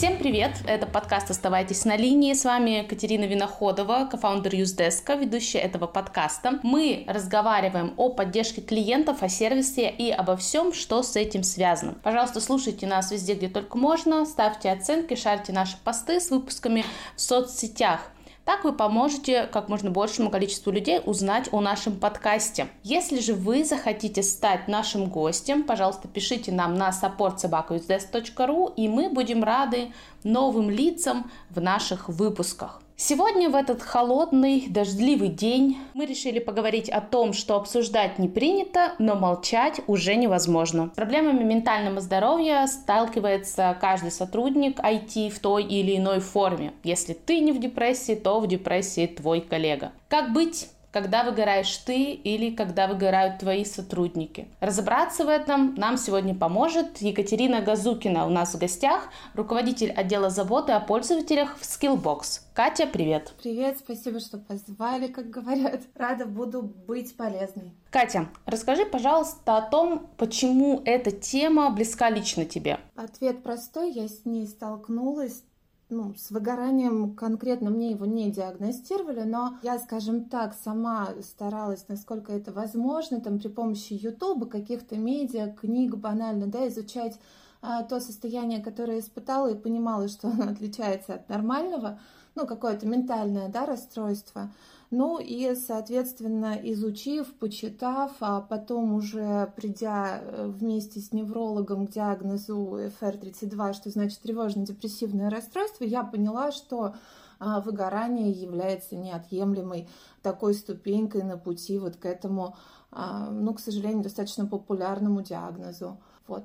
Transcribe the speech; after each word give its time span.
Всем 0.00 0.16
привет! 0.16 0.52
Это 0.66 0.86
подкаст 0.86 1.30
«Оставайтесь 1.30 1.84
на 1.84 1.94
линии». 1.94 2.32
С 2.32 2.46
вами 2.46 2.86
Катерина 2.88 3.26
Виноходова, 3.26 4.08
кофаундер 4.10 4.54
Юздеска, 4.54 5.12
ведущая 5.12 5.58
этого 5.58 5.86
подкаста. 5.86 6.58
Мы 6.62 7.04
разговариваем 7.06 7.92
о 7.98 8.08
поддержке 8.08 8.62
клиентов, 8.62 9.22
о 9.22 9.28
сервисе 9.28 9.90
и 9.90 10.10
обо 10.10 10.38
всем, 10.38 10.72
что 10.72 11.02
с 11.02 11.16
этим 11.16 11.42
связано. 11.42 11.96
Пожалуйста, 12.02 12.40
слушайте 12.40 12.86
нас 12.86 13.10
везде, 13.10 13.34
где 13.34 13.50
только 13.50 13.76
можно, 13.76 14.24
ставьте 14.24 14.72
оценки, 14.72 15.16
шарьте 15.16 15.52
наши 15.52 15.76
посты 15.84 16.18
с 16.18 16.30
выпусками 16.30 16.82
в 17.14 17.20
соцсетях– 17.20 18.00
так 18.44 18.64
вы 18.64 18.72
поможете 18.72 19.46
как 19.46 19.68
можно 19.68 19.90
большему 19.90 20.30
количеству 20.30 20.72
людей 20.72 21.00
узнать 21.04 21.48
о 21.52 21.60
нашем 21.60 21.96
подкасте. 21.96 22.68
Если 22.82 23.20
же 23.20 23.34
вы 23.34 23.64
захотите 23.64 24.22
стать 24.22 24.68
нашим 24.68 25.06
гостем, 25.06 25.62
пожалуйста, 25.62 26.08
пишите 26.08 26.52
нам 26.52 26.74
на 26.74 26.90
supportsobaka.ru 26.90 28.74
и 28.76 28.88
мы 28.88 29.08
будем 29.10 29.44
рады 29.44 29.92
новым 30.24 30.70
лицам 30.70 31.30
в 31.50 31.60
наших 31.60 32.08
выпусках. 32.08 32.82
Сегодня 33.02 33.48
в 33.48 33.54
этот 33.54 33.80
холодный, 33.80 34.66
дождливый 34.68 35.30
день 35.30 35.78
мы 35.94 36.04
решили 36.04 36.38
поговорить 36.38 36.90
о 36.90 37.00
том, 37.00 37.32
что 37.32 37.56
обсуждать 37.56 38.18
не 38.18 38.28
принято, 38.28 38.92
но 38.98 39.14
молчать 39.14 39.80
уже 39.86 40.16
невозможно. 40.16 40.90
С 40.92 40.96
проблемами 40.96 41.42
ментального 41.42 42.02
здоровья 42.02 42.66
сталкивается 42.66 43.74
каждый 43.80 44.10
сотрудник 44.10 44.80
IT 44.80 45.30
в 45.30 45.38
той 45.38 45.64
или 45.64 45.96
иной 45.96 46.20
форме. 46.20 46.74
Если 46.84 47.14
ты 47.14 47.40
не 47.40 47.52
в 47.52 47.58
депрессии, 47.58 48.14
то 48.14 48.38
в 48.38 48.46
депрессии 48.46 49.06
твой 49.06 49.40
коллега. 49.40 49.92
Как 50.08 50.34
быть? 50.34 50.68
Когда 50.92 51.22
выгораешь 51.24 51.76
ты 51.78 52.12
или 52.12 52.54
когда 52.54 52.86
выгорают 52.86 53.38
твои 53.38 53.64
сотрудники. 53.64 54.48
Разобраться 54.60 55.24
в 55.24 55.28
этом 55.28 55.74
нам 55.76 55.96
сегодня 55.96 56.34
поможет 56.34 56.98
Екатерина 56.98 57.60
Газукина 57.60 58.26
у 58.26 58.30
нас 58.30 58.54
в 58.54 58.58
гостях, 58.58 59.08
руководитель 59.34 59.92
отдела 59.92 60.30
заботы 60.30 60.72
о 60.72 60.80
пользователях 60.80 61.56
в 61.58 61.62
Skillbox. 61.62 62.40
Катя, 62.54 62.86
привет. 62.86 63.32
Привет, 63.42 63.78
спасибо, 63.78 64.20
что 64.20 64.38
позвали, 64.38 65.06
как 65.06 65.30
говорят. 65.30 65.82
Рада 65.94 66.26
буду 66.26 66.62
быть 66.62 67.16
полезной. 67.16 67.72
Катя, 67.90 68.28
расскажи, 68.46 68.84
пожалуйста, 68.84 69.56
о 69.56 69.62
том, 69.62 70.10
почему 70.16 70.82
эта 70.84 71.10
тема 71.10 71.70
близка 71.70 72.10
лично 72.10 72.44
тебе. 72.44 72.78
Ответ 72.96 73.42
простой, 73.42 73.92
я 73.92 74.08
с 74.08 74.24
ней 74.24 74.46
столкнулась 74.46 75.42
ну, 75.90 76.14
с 76.14 76.30
выгоранием 76.30 77.14
конкретно 77.14 77.70
мне 77.70 77.90
его 77.90 78.06
не 78.06 78.30
диагностировали, 78.30 79.22
но 79.22 79.58
я, 79.62 79.78
скажем 79.78 80.24
так, 80.24 80.54
сама 80.54 81.08
старалась, 81.22 81.86
насколько 81.88 82.32
это 82.32 82.52
возможно, 82.52 83.20
там 83.20 83.38
при 83.38 83.48
помощи 83.48 83.92
Ютуба, 83.92 84.46
каких-то 84.46 84.96
медиа, 84.96 85.48
книг 85.48 85.96
банально, 85.96 86.46
да, 86.46 86.68
изучать 86.68 87.18
а, 87.62 87.82
то 87.82 88.00
состояние, 88.00 88.62
которое 88.62 89.00
испытала 89.00 89.48
и 89.48 89.58
понимала, 89.58 90.08
что 90.08 90.28
оно 90.28 90.50
отличается 90.50 91.14
от 91.14 91.28
нормального, 91.28 91.98
ну, 92.34 92.46
какое-то 92.46 92.86
ментальное, 92.86 93.48
да, 93.48 93.66
расстройство. 93.66 94.50
Ну 94.90 95.20
и, 95.20 95.54
соответственно, 95.54 96.58
изучив, 96.64 97.32
почитав, 97.34 98.10
а 98.20 98.40
потом 98.40 98.94
уже 98.94 99.52
придя 99.54 100.20
э, 100.20 100.48
вместе 100.48 100.98
с 100.98 101.12
неврологом 101.12 101.86
к 101.86 101.92
диагнозу 101.92 102.76
FR32, 103.00 103.72
что 103.72 103.90
значит 103.90 104.18
тревожно-депрессивное 104.20 105.30
расстройство, 105.30 105.84
я 105.84 106.02
поняла, 106.02 106.50
что 106.50 106.94
а, 107.40 107.60
выгорание 107.60 108.30
является 108.30 108.96
неотъемлемой 108.96 109.88
такой 110.22 110.54
ступенькой 110.54 111.22
на 111.22 111.38
пути 111.38 111.78
вот 111.78 111.96
к 111.96 112.04
этому, 112.04 112.56
а, 112.90 113.30
ну, 113.30 113.54
к 113.54 113.60
сожалению, 113.60 114.02
достаточно 114.02 114.44
популярному 114.44 115.22
диагнозу. 115.22 115.98
Вот. 116.30 116.44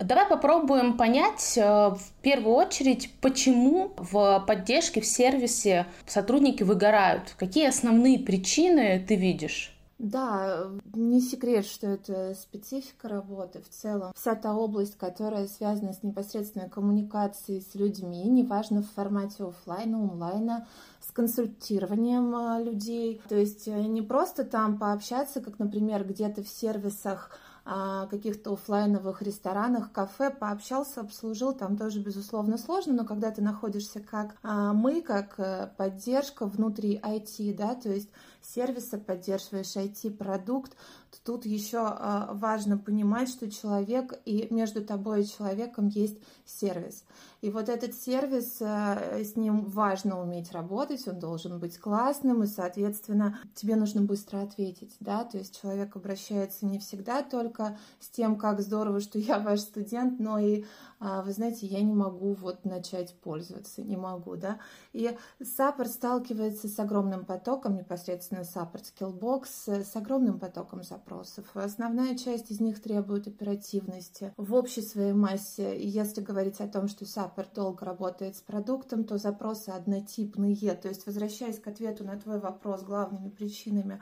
Давай 0.00 0.28
попробуем 0.28 0.96
понять 0.96 1.56
э, 1.56 1.62
в 1.62 2.12
первую 2.22 2.56
очередь, 2.56 3.12
почему 3.20 3.92
в 3.96 4.44
поддержке, 4.46 5.00
в 5.00 5.06
сервисе 5.06 5.86
сотрудники 6.06 6.64
выгорают. 6.64 7.34
Какие 7.38 7.68
основные 7.68 8.18
причины 8.18 9.04
ты 9.06 9.14
видишь? 9.14 9.72
Да, 9.98 10.66
не 10.94 11.20
секрет, 11.20 11.64
что 11.64 11.86
это 11.86 12.34
специфика 12.34 13.08
работы 13.08 13.62
в 13.62 13.68
целом. 13.68 14.12
Вся 14.16 14.34
та 14.34 14.52
область, 14.56 14.96
которая 14.96 15.46
связана 15.46 15.92
с 15.92 16.02
непосредственной 16.02 16.68
коммуникацией 16.68 17.60
с 17.60 17.76
людьми, 17.76 18.24
неважно 18.24 18.82
в 18.82 18.90
формате 18.90 19.44
офлайна, 19.44 19.98
онлайна, 19.98 20.66
с 21.00 21.12
консультированием 21.12 22.34
э, 22.34 22.64
людей. 22.64 23.22
То 23.28 23.36
есть 23.36 23.68
э, 23.68 23.82
не 23.82 24.02
просто 24.02 24.42
там 24.42 24.76
пообщаться, 24.76 25.40
как, 25.40 25.60
например, 25.60 26.04
где-то 26.04 26.42
в 26.42 26.48
сервисах 26.48 27.30
каких-то 27.64 28.52
офлайновых 28.52 29.22
ресторанах, 29.22 29.92
кафе, 29.92 30.30
пообщался, 30.30 31.00
обслужил, 31.00 31.52
там 31.52 31.76
тоже, 31.76 32.00
безусловно, 32.00 32.58
сложно, 32.58 32.92
но 32.92 33.04
когда 33.04 33.30
ты 33.30 33.40
находишься 33.42 34.00
как 34.00 34.36
а, 34.42 34.72
мы, 34.72 35.00
как 35.00 35.34
э, 35.38 35.70
поддержка 35.76 36.46
внутри 36.46 37.00
IT, 37.02 37.56
да, 37.56 37.74
то 37.74 37.90
есть 37.90 38.08
сервиса, 38.42 38.98
поддерживаешь 38.98 39.76
IT-продукт, 39.76 40.72
то 41.10 41.18
тут 41.24 41.46
еще 41.46 41.78
а, 41.80 42.30
важно 42.32 42.78
понимать, 42.78 43.28
что 43.28 43.50
человек 43.50 44.20
и 44.24 44.48
между 44.50 44.84
тобой 44.84 45.22
и 45.22 45.28
человеком 45.28 45.88
есть 45.88 46.18
сервис. 46.46 47.04
И 47.42 47.50
вот 47.50 47.68
этот 47.68 47.94
сервис, 47.94 48.58
э, 48.60 49.24
с 49.24 49.34
ним 49.34 49.64
важно 49.64 50.22
уметь 50.22 50.52
работать, 50.52 51.06
он 51.08 51.18
должен 51.18 51.58
быть 51.58 51.76
классным, 51.76 52.44
и, 52.44 52.46
соответственно, 52.46 53.38
тебе 53.54 53.74
нужно 53.74 54.00
быстро 54.02 54.42
ответить, 54.42 54.94
да, 55.00 55.24
то 55.24 55.38
есть 55.38 55.60
человек 55.60 55.96
обращается 55.96 56.66
не 56.66 56.78
всегда 56.78 57.22
только 57.22 57.76
с 57.98 58.08
тем, 58.08 58.36
как 58.36 58.60
здорово, 58.60 59.00
что 59.00 59.18
я 59.18 59.40
ваш 59.40 59.60
студент, 59.60 60.20
но 60.20 60.38
и, 60.38 60.64
а, 61.00 61.22
вы 61.22 61.32
знаете, 61.32 61.66
я 61.66 61.82
не 61.82 61.92
могу 61.92 62.34
вот 62.34 62.64
начать 62.64 63.14
пользоваться, 63.20 63.82
не 63.82 63.96
могу, 63.96 64.36
да. 64.36 64.60
И 64.92 65.16
саппорт 65.42 65.90
сталкивается 65.90 66.68
с 66.68 66.78
огромным 66.78 67.24
потоком, 67.24 67.76
непосредственно 67.76 68.31
саппорт 68.44 68.84
Skillbox, 68.84 69.84
с 69.84 69.96
огромным 69.96 70.38
потоком 70.38 70.82
запросов. 70.82 71.44
Основная 71.54 72.16
часть 72.16 72.50
из 72.50 72.60
них 72.60 72.80
требует 72.80 73.26
оперативности. 73.26 74.32
В 74.36 74.54
общей 74.54 74.82
своей 74.82 75.12
массе, 75.12 75.78
если 75.82 76.20
говорить 76.20 76.60
о 76.60 76.68
том, 76.68 76.88
что 76.88 77.06
саппорт 77.06 77.54
долго 77.54 77.84
работает 77.84 78.36
с 78.36 78.40
продуктом, 78.40 79.04
то 79.04 79.18
запросы 79.18 79.68
однотипные. 79.70 80.74
То 80.74 80.88
есть, 80.88 81.06
возвращаясь 81.06 81.58
к 81.58 81.66
ответу 81.68 82.04
на 82.04 82.18
твой 82.18 82.38
вопрос 82.40 82.82
главными 82.82 83.28
причинами 83.28 84.00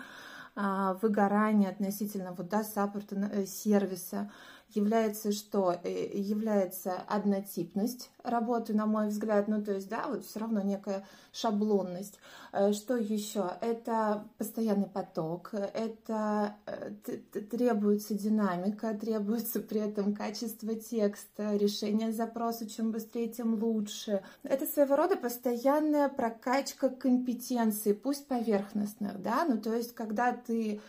а, 0.57 0.95
выгорания 0.95 1.71
относительно 1.71 2.33
вот, 2.33 2.49
да, 2.49 2.65
саппорта 2.65 3.17
э, 3.17 3.47
сервиса, 3.47 4.31
является 4.77 5.33
что? 5.33 5.77
Э, 5.83 6.17
является 6.17 6.95
однотипность 7.09 8.11
работы, 8.23 8.75
на 8.75 8.87
мой 8.87 9.09
взгляд, 9.09 9.49
ну 9.49 9.63
то 9.63 9.73
есть, 9.73 9.89
да, 9.89 10.07
вот 10.09 10.25
все 10.25 10.41
равно 10.41 10.63
некая 10.63 11.07
шаблонность. 11.33 12.19
Э, 12.53 12.73
что 12.73 12.97
еще? 12.97 13.51
Это 13.61 14.25
постоянный 14.39 14.89
поток, 14.89 15.51
это 15.53 16.57
э, 16.67 16.91
требуется 17.51 18.15
динамика, 18.15 18.95
требуется 18.95 19.61
при 19.61 19.81
этом 19.81 20.15
качество 20.15 20.75
текста, 20.75 21.57
решение 21.57 22.13
запроса, 22.13 22.69
чем 22.69 22.93
быстрее, 22.93 23.29
тем 23.29 23.55
лучше. 23.63 24.23
Это 24.43 24.67
своего 24.67 24.97
рода 24.97 25.17
постоянная 25.17 26.09
прокачка 26.09 26.89
компетенций, 26.89 27.95
пусть 27.95 28.27
поверхностных, 28.27 29.21
да, 29.23 29.45
ну 29.45 29.59
то 29.59 29.75
есть, 29.75 29.95
когда 29.95 30.33
ты 30.33 30.81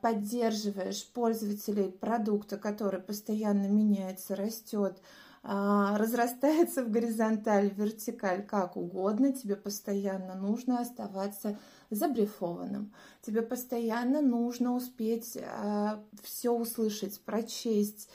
поддерживаешь 0.00 1.06
пользователей 1.12 1.90
продукта, 1.90 2.56
который 2.56 3.00
постоянно 3.00 3.66
меняется, 3.66 4.36
растет, 4.36 5.00
а, 5.42 5.98
разрастается 5.98 6.82
в 6.82 6.90
горизонталь, 6.90 7.70
вертикаль, 7.70 8.46
как 8.46 8.76
угодно, 8.76 9.32
тебе 9.32 9.56
постоянно 9.56 10.34
нужно 10.34 10.80
оставаться 10.80 11.58
забрифованным. 11.90 12.92
Тебе 13.20 13.42
постоянно 13.42 14.22
нужно 14.22 14.74
успеть 14.74 15.36
а, 15.36 16.02
все 16.22 16.50
услышать, 16.50 17.20
прочесть, 17.20 18.08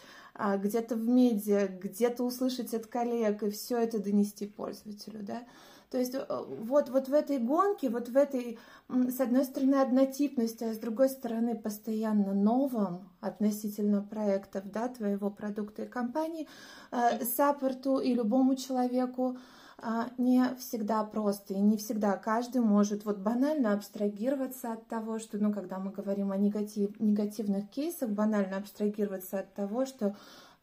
где-то 0.57 0.95
в 0.95 1.07
медиа, 1.07 1.67
где-то 1.67 2.23
услышать 2.23 2.73
от 2.73 2.87
коллег 2.87 3.43
и 3.43 3.49
все 3.49 3.77
это 3.77 3.99
донести 3.99 4.47
пользователю, 4.47 5.21
да. 5.21 5.43
То 5.89 5.97
есть 5.97 6.13
э, 6.13 6.25
вот, 6.29 6.89
вот 6.89 7.09
в 7.09 7.13
этой 7.13 7.39
гонке, 7.39 7.89
вот 7.89 8.09
в 8.09 8.17
этой, 8.17 8.59
с 8.89 9.19
одной 9.19 9.43
стороны, 9.43 9.75
однотипности, 9.75 10.63
а 10.63 10.73
с 10.73 10.77
другой 10.77 11.09
стороны, 11.09 11.55
постоянно 11.55 12.33
новом 12.33 13.09
относительно 13.21 14.01
проектов, 14.01 14.63
да, 14.71 14.87
твоего 14.87 15.31
продукта 15.31 15.83
и 15.83 15.87
компании, 15.87 16.47
э, 16.91 17.25
саппорту 17.25 17.97
и 17.97 18.13
любому 18.13 18.55
человеку 18.55 19.37
э, 19.81 20.03
не 20.19 20.43
всегда 20.59 21.03
просто, 21.03 21.55
и 21.55 21.59
не 21.59 21.77
всегда 21.77 22.17
каждый 22.17 22.61
может 22.61 23.05
вот 23.05 23.17
банально 23.17 23.73
абстрагироваться 23.73 24.73
от 24.73 24.87
того, 24.87 25.17
что, 25.17 25.39
ну, 25.39 25.51
когда 25.51 25.79
мы 25.79 25.89
говорим 25.89 26.31
о 26.31 26.37
негатив, 26.37 26.99
негативных 26.99 27.67
кейсах, 27.71 28.09
банально 28.09 28.57
абстрагироваться 28.57 29.39
от 29.39 29.53
того, 29.55 29.87
что 29.87 30.15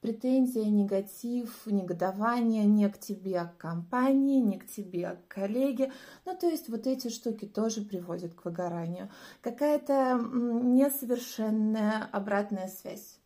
претензия, 0.07 0.67
негатив, 0.67 1.67
негодование 1.67 2.65
не 2.65 2.89
к 2.89 2.97
тебе, 2.97 3.41
а 3.41 3.47
к 3.47 3.57
компании, 3.57 4.39
не 4.39 4.57
к 4.57 4.65
тебе, 4.69 5.09
а 5.09 5.17
к 5.17 5.27
коллеге. 5.27 5.93
Ну, 6.25 6.37
то 6.37 6.47
есть 6.47 6.69
вот 6.69 6.87
эти 6.87 7.09
штуки 7.09 7.45
тоже 7.45 7.81
приводят 7.81 8.33
к 8.35 8.45
выгоранию. 8.45 9.11
Какая-то 9.41 10.21
несовершенная 10.33 12.09
обратная 12.13 12.69
связь 12.69 13.19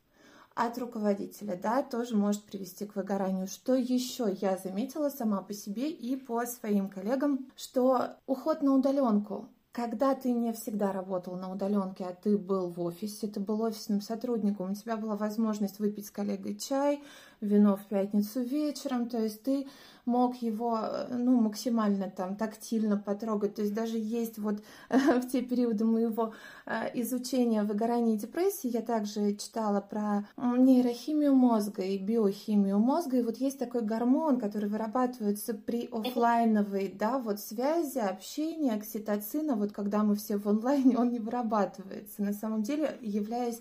от 0.55 0.79
руководителя, 0.79 1.61
да, 1.63 1.83
тоже 1.83 2.17
может 2.17 2.45
привести 2.45 2.87
к 2.87 2.97
выгоранию. 2.97 3.47
Что 3.47 3.75
еще 3.75 4.35
я 4.41 4.57
заметила 4.57 5.11
сама 5.11 5.43
по 5.43 5.53
себе 5.53 5.91
и 5.91 6.17
по 6.17 6.47
своим 6.47 6.89
коллегам, 6.89 7.51
что 7.57 8.17
уход 8.27 8.63
на 8.63 8.75
удаленку 8.75 9.51
когда 9.73 10.15
ты 10.15 10.33
не 10.33 10.53
всегда 10.53 10.93
работал 10.93 11.37
на 11.37 11.51
удаленке, 11.53 12.05
а 12.05 12.15
ты 12.15 12.37
был 12.37 12.71
в 12.71 12.81
офисе, 12.81 13.29
ты 13.29 13.39
был 13.39 13.63
офисным 13.63 14.01
сотрудником, 14.01 14.73
у 14.73 14.75
тебя 14.75 14.97
была 14.97 15.17
возможность 15.17 15.79
выпить 15.79 16.07
с 16.07 16.11
коллегой 16.11 16.57
чай, 16.57 17.03
вино 17.41 17.77
в 17.77 17.87
пятницу 17.87 18.41
вечером, 18.43 19.09
то 19.09 19.19
есть 19.19 19.43
ты 19.43 19.67
мог 20.05 20.37
его 20.37 20.79
э, 20.83 21.15
ну, 21.17 21.41
максимально 21.41 22.11
там 22.11 22.37
тактильно 22.37 22.97
потрогать. 22.97 23.55
То 23.55 23.63
есть 23.63 23.75
даже 23.75 23.97
есть 23.97 24.39
вот 24.39 24.63
в 24.89 25.29
те 25.29 25.43
периоды 25.43 25.85
моего 25.85 26.35
э, 26.67 26.91
изучения 27.01 27.63
выгорания 27.63 28.15
и 28.15 28.19
депрессии, 28.19 28.69
я 28.69 28.83
также 28.83 29.35
читала 29.37 29.81
про 29.81 30.27
нейрохимию 30.37 31.35
мозга 31.35 31.83
и 31.83 31.99
биохимию 31.99 32.79
мозга. 32.79 33.19
И 33.19 33.23
вот 33.23 33.37
есть 33.37 33.59
такой 33.59 33.83
гормон, 33.83 34.39
который 34.39 34.69
вырабатывается 34.69 35.55
при 35.55 35.89
офлайновой 35.91 36.95
да, 36.99 37.19
вот 37.19 37.41
связи, 37.41 37.99
общении, 37.99 38.75
окситоцина. 38.75 39.55
Вот 39.55 39.73
когда 39.73 40.03
мы 40.03 40.17
все 40.17 40.37
в 40.37 40.47
онлайне, 40.47 40.99
он 40.99 41.11
не 41.11 41.19
вырабатывается. 41.19 42.23
На 42.23 42.33
самом 42.33 42.63
деле, 42.63 42.99
являясь 43.01 43.61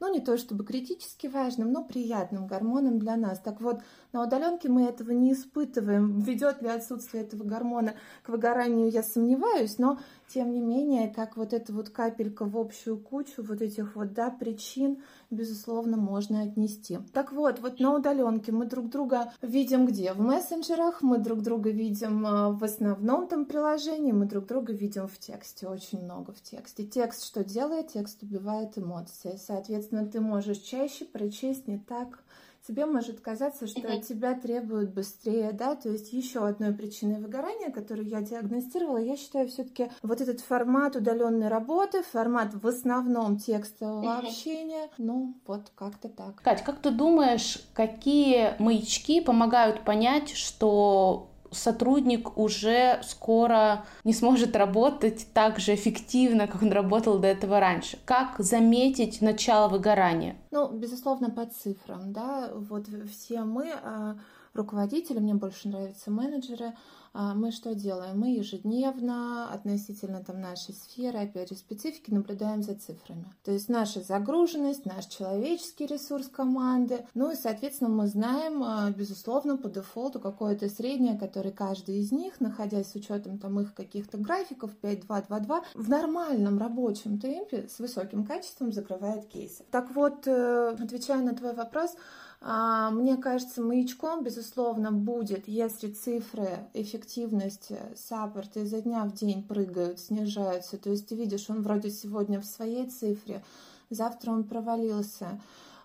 ну, 0.00 0.12
не 0.12 0.20
то 0.20 0.36
чтобы 0.38 0.64
критически 0.64 1.26
важным, 1.26 1.72
но 1.72 1.84
приятным 1.84 2.46
гормоном 2.46 2.98
для 2.98 3.16
нас. 3.16 3.38
Так 3.38 3.60
вот, 3.60 3.82
на 4.12 4.22
удаленке 4.22 4.68
мы 4.68 4.84
этого 4.84 5.12
не 5.12 5.32
испытываем. 5.32 6.20
Ведет 6.20 6.62
ли 6.62 6.68
отсутствие 6.68 7.22
этого 7.22 7.44
гормона 7.44 7.94
к 8.22 8.28
выгоранию, 8.28 8.90
я 8.90 9.02
сомневаюсь, 9.02 9.78
но 9.78 9.98
тем 10.32 10.52
не 10.52 10.60
менее, 10.60 11.08
как 11.08 11.36
вот 11.36 11.52
эта 11.52 11.72
вот 11.72 11.90
капелька 11.90 12.44
в 12.44 12.56
общую 12.56 12.98
кучу 12.98 13.42
вот 13.42 13.60
этих 13.60 13.96
вот, 13.96 14.12
да, 14.12 14.30
причин, 14.30 15.02
безусловно, 15.30 15.96
можно 15.96 16.42
отнести. 16.42 16.98
Так 17.12 17.32
вот, 17.32 17.58
вот 17.60 17.80
на 17.80 17.94
удаленке 17.94 18.52
мы 18.52 18.66
друг 18.66 18.90
друга 18.90 19.32
видим 19.42 19.86
где? 19.86 20.12
В 20.12 20.20
мессенджерах, 20.20 21.02
мы 21.02 21.18
друг 21.18 21.42
друга 21.42 21.70
видим 21.70 22.24
а, 22.26 22.50
в 22.50 22.62
основном 22.62 23.26
там 23.26 23.44
приложении, 23.44 24.12
мы 24.12 24.26
друг 24.26 24.46
друга 24.46 24.72
видим 24.72 25.08
в 25.08 25.18
тексте, 25.18 25.66
очень 25.66 26.02
много 26.04 26.32
в 26.32 26.40
тексте. 26.40 26.84
Текст 26.84 27.24
что 27.24 27.42
делает? 27.42 27.88
Текст 27.88 28.22
убивает 28.22 28.78
эмоции. 28.78 29.38
Соответственно, 29.44 30.06
ты 30.06 30.20
можешь 30.20 30.58
чаще 30.58 31.04
прочесть 31.04 31.66
не 31.66 31.78
так 31.78 32.22
тебе 32.66 32.86
может 32.86 33.20
казаться, 33.20 33.66
что 33.66 33.92
от 33.92 34.06
тебя 34.06 34.34
требуют 34.34 34.90
быстрее, 34.90 35.52
да, 35.52 35.74
то 35.74 35.88
есть 35.88 36.12
еще 36.12 36.46
одной 36.46 36.72
причиной 36.72 37.20
выгорания, 37.20 37.70
которую 37.70 38.08
я 38.08 38.20
диагностировала, 38.20 38.98
я 38.98 39.16
считаю 39.16 39.48
все-таки 39.48 39.90
вот 40.02 40.20
этот 40.20 40.40
формат 40.40 40.96
удаленной 40.96 41.48
работы, 41.48 42.02
формат 42.02 42.54
в 42.54 42.66
основном 42.66 43.38
текстового 43.38 44.18
общения, 44.18 44.88
ну 44.98 45.34
вот 45.46 45.70
как-то 45.74 46.08
так. 46.08 46.42
Кать, 46.42 46.62
как 46.64 46.80
ты 46.80 46.90
думаешь, 46.90 47.62
какие 47.74 48.54
маячки 48.58 49.20
помогают 49.20 49.84
понять, 49.84 50.30
что 50.30 51.29
сотрудник 51.50 52.36
уже 52.38 53.00
скоро 53.02 53.84
не 54.04 54.12
сможет 54.12 54.56
работать 54.56 55.26
так 55.32 55.58
же 55.58 55.74
эффективно, 55.74 56.46
как 56.46 56.62
он 56.62 56.72
работал 56.72 57.18
до 57.18 57.28
этого 57.28 57.60
раньше. 57.60 57.98
Как 58.04 58.38
заметить 58.38 59.20
начало 59.20 59.68
выгорания? 59.68 60.36
Ну, 60.50 60.70
безусловно, 60.70 61.30
по 61.30 61.46
цифрам, 61.46 62.12
да, 62.12 62.50
вот 62.54 62.86
все 63.10 63.42
мы, 63.42 63.72
а, 63.82 64.16
руководители, 64.54 65.18
мне 65.18 65.34
больше 65.34 65.68
нравятся 65.68 66.10
менеджеры, 66.10 66.74
а 67.12 67.34
мы 67.34 67.50
что 67.50 67.74
делаем? 67.74 68.20
Мы 68.20 68.36
ежедневно 68.36 69.50
относительно 69.50 70.22
там 70.22 70.40
нашей 70.40 70.74
сферы, 70.74 71.18
опять 71.18 71.48
же, 71.48 71.56
специфики 71.56 72.12
наблюдаем 72.12 72.62
за 72.62 72.76
цифрами. 72.76 73.26
То 73.42 73.50
есть 73.50 73.68
наша 73.68 74.00
загруженность, 74.00 74.86
наш 74.86 75.06
человеческий 75.06 75.86
ресурс 75.86 76.28
команды. 76.28 77.04
Ну 77.14 77.32
и, 77.32 77.34
соответственно, 77.34 77.90
мы 77.90 78.06
знаем, 78.06 78.62
а, 78.62 78.90
безусловно, 78.90 79.56
по 79.56 79.68
дефолту 79.68 80.20
какое-то 80.20 80.68
среднее, 80.68 81.18
которое 81.18 81.50
каждый 81.50 81.98
из 81.98 82.12
них, 82.12 82.40
находясь 82.40 82.92
с 82.92 82.94
учетом 82.94 83.38
там 83.38 83.58
их 83.58 83.74
каких-то 83.74 84.16
графиков 84.16 84.70
5-2-2-2, 84.80 85.62
в 85.74 85.88
нормальном 85.88 86.58
рабочем 86.58 87.18
темпе 87.18 87.68
с 87.68 87.80
высоким 87.80 88.24
качеством 88.24 88.72
закрывает 88.72 89.26
кейсы. 89.26 89.64
Так 89.72 89.90
вот, 89.96 90.28
э, 90.28 90.76
отвечая 90.78 91.22
на 91.22 91.34
твой 91.34 91.54
вопрос, 91.54 91.96
мне 92.42 93.18
кажется, 93.18 93.60
маячком, 93.60 94.24
безусловно, 94.24 94.92
будет, 94.92 95.46
если 95.46 95.90
цифры 95.92 96.66
эффективности 96.72 97.78
саппорта 97.94 98.60
изо 98.60 98.80
дня 98.80 99.04
в 99.04 99.12
день 99.12 99.42
прыгают, 99.42 100.00
снижаются. 100.00 100.78
То 100.78 100.90
есть 100.90 101.08
ты 101.08 101.16
видишь, 101.16 101.50
он 101.50 101.60
вроде 101.62 101.90
сегодня 101.90 102.40
в 102.40 102.46
своей 102.46 102.88
цифре, 102.88 103.44
завтра 103.90 104.30
он 104.30 104.44
провалился. 104.44 105.40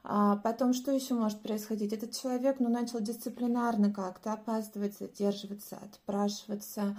А 0.08 0.38
потом, 0.38 0.74
что 0.74 0.92
еще 0.92 1.16
может 1.16 1.42
происходить? 1.42 1.92
Этот 1.92 2.12
человек 2.16 2.60
ну, 2.60 2.70
начал 2.70 3.00
дисциплинарно 3.00 3.92
как-то 3.92 4.34
опаздывать, 4.34 4.98
задерживаться, 4.98 5.78
отпрашиваться 5.78 6.96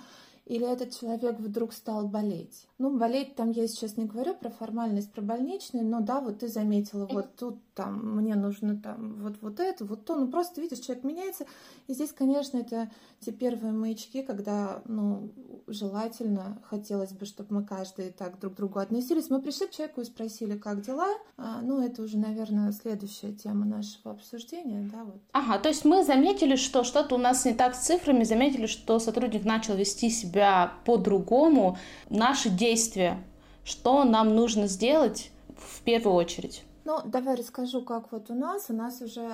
или 0.47 0.65
этот 0.65 0.97
человек 0.97 1.41
вдруг 1.41 1.73
стал 1.73 2.07
болеть. 2.07 2.69
Ну, 2.79 2.97
болеть 2.97 3.35
там 3.35 3.51
я 3.51 3.67
сейчас 3.67 3.97
не 3.97 4.05
говорю 4.05 4.35
про 4.35 4.49
формальность, 4.49 5.11
про 5.11 5.21
больничный, 5.21 5.83
но 5.83 6.01
да, 6.01 6.21
вот 6.21 6.39
ты 6.39 6.49
заметила, 6.49 7.07
вот 7.07 7.35
тут 7.35 7.59
там 7.75 8.17
мне 8.17 8.37
нужно 8.37 8.81
там 8.81 9.17
вот, 9.23 9.35
вот 9.41 9.59
это, 9.59 9.85
вот 9.85 10.05
то, 10.05 10.15
ну 10.15 10.29
просто 10.29 10.61
видишь, 10.61 10.79
человек 10.79 11.03
меняется. 11.03 11.47
И 11.89 11.95
здесь, 11.95 12.13
конечно, 12.13 12.59
это 12.59 12.91
те 13.21 13.33
первые 13.33 13.73
маячки, 13.73 14.23
когда, 14.23 14.83
ну, 14.85 15.33
желательно, 15.67 16.63
хотелось 16.65 17.13
бы, 17.13 17.27
чтобы 17.27 17.57
мы 17.57 17.65
каждый 17.65 18.11
так 18.11 18.39
друг 18.39 18.55
к 18.55 18.57
другу 18.57 18.79
относились. 18.79 19.31
Мы 19.31 19.43
пришли 19.43 19.67
к 19.67 19.73
человеку 19.73 20.03
и 20.03 20.05
спросили, 20.05 20.57
как 20.57 20.81
дела. 20.81 21.09
А, 21.37 21.61
ну, 21.61 21.81
это 21.81 22.03
уже, 22.03 22.19
наверное, 22.19 22.71
следующая 22.71 23.33
тема 23.33 23.65
нашего 23.65 24.13
обсуждения, 24.13 24.89
да, 24.93 25.03
вот. 25.03 25.21
Ага, 25.33 25.59
то 25.59 25.69
есть 25.71 25.85
мы 25.85 26.05
заметили, 26.05 26.55
что 26.55 26.85
что-то 26.85 27.17
у 27.17 27.19
нас 27.19 27.45
не 27.45 27.53
так 27.53 27.75
с 27.75 27.87
цифрами, 27.87 28.23
заметили, 28.23 28.67
что 28.67 29.01
сотрудник 29.01 29.45
начал 29.45 29.75
вести 29.75 30.09
себя 30.09 30.36
по-другому. 30.85 31.79
Наши 32.11 32.49
действия, 32.49 33.23
что 33.65 34.05
нам 34.05 34.35
нужно 34.35 34.67
сделать 34.67 35.31
в 35.57 35.83
первую 35.83 36.15
очередь? 36.15 36.65
Ну, 36.85 37.01
давай 37.05 37.35
расскажу, 37.35 37.83
как 37.83 38.13
вот 38.13 38.31
у 38.31 38.35
нас. 38.35 38.67
У 38.69 38.73
нас 38.73 39.01
уже 39.01 39.29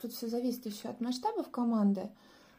тут 0.00 0.12
все 0.12 0.28
зависит 0.28 0.66
еще 0.66 0.88
от 0.88 1.00
масштабов 1.00 1.50
команды. 1.50 2.08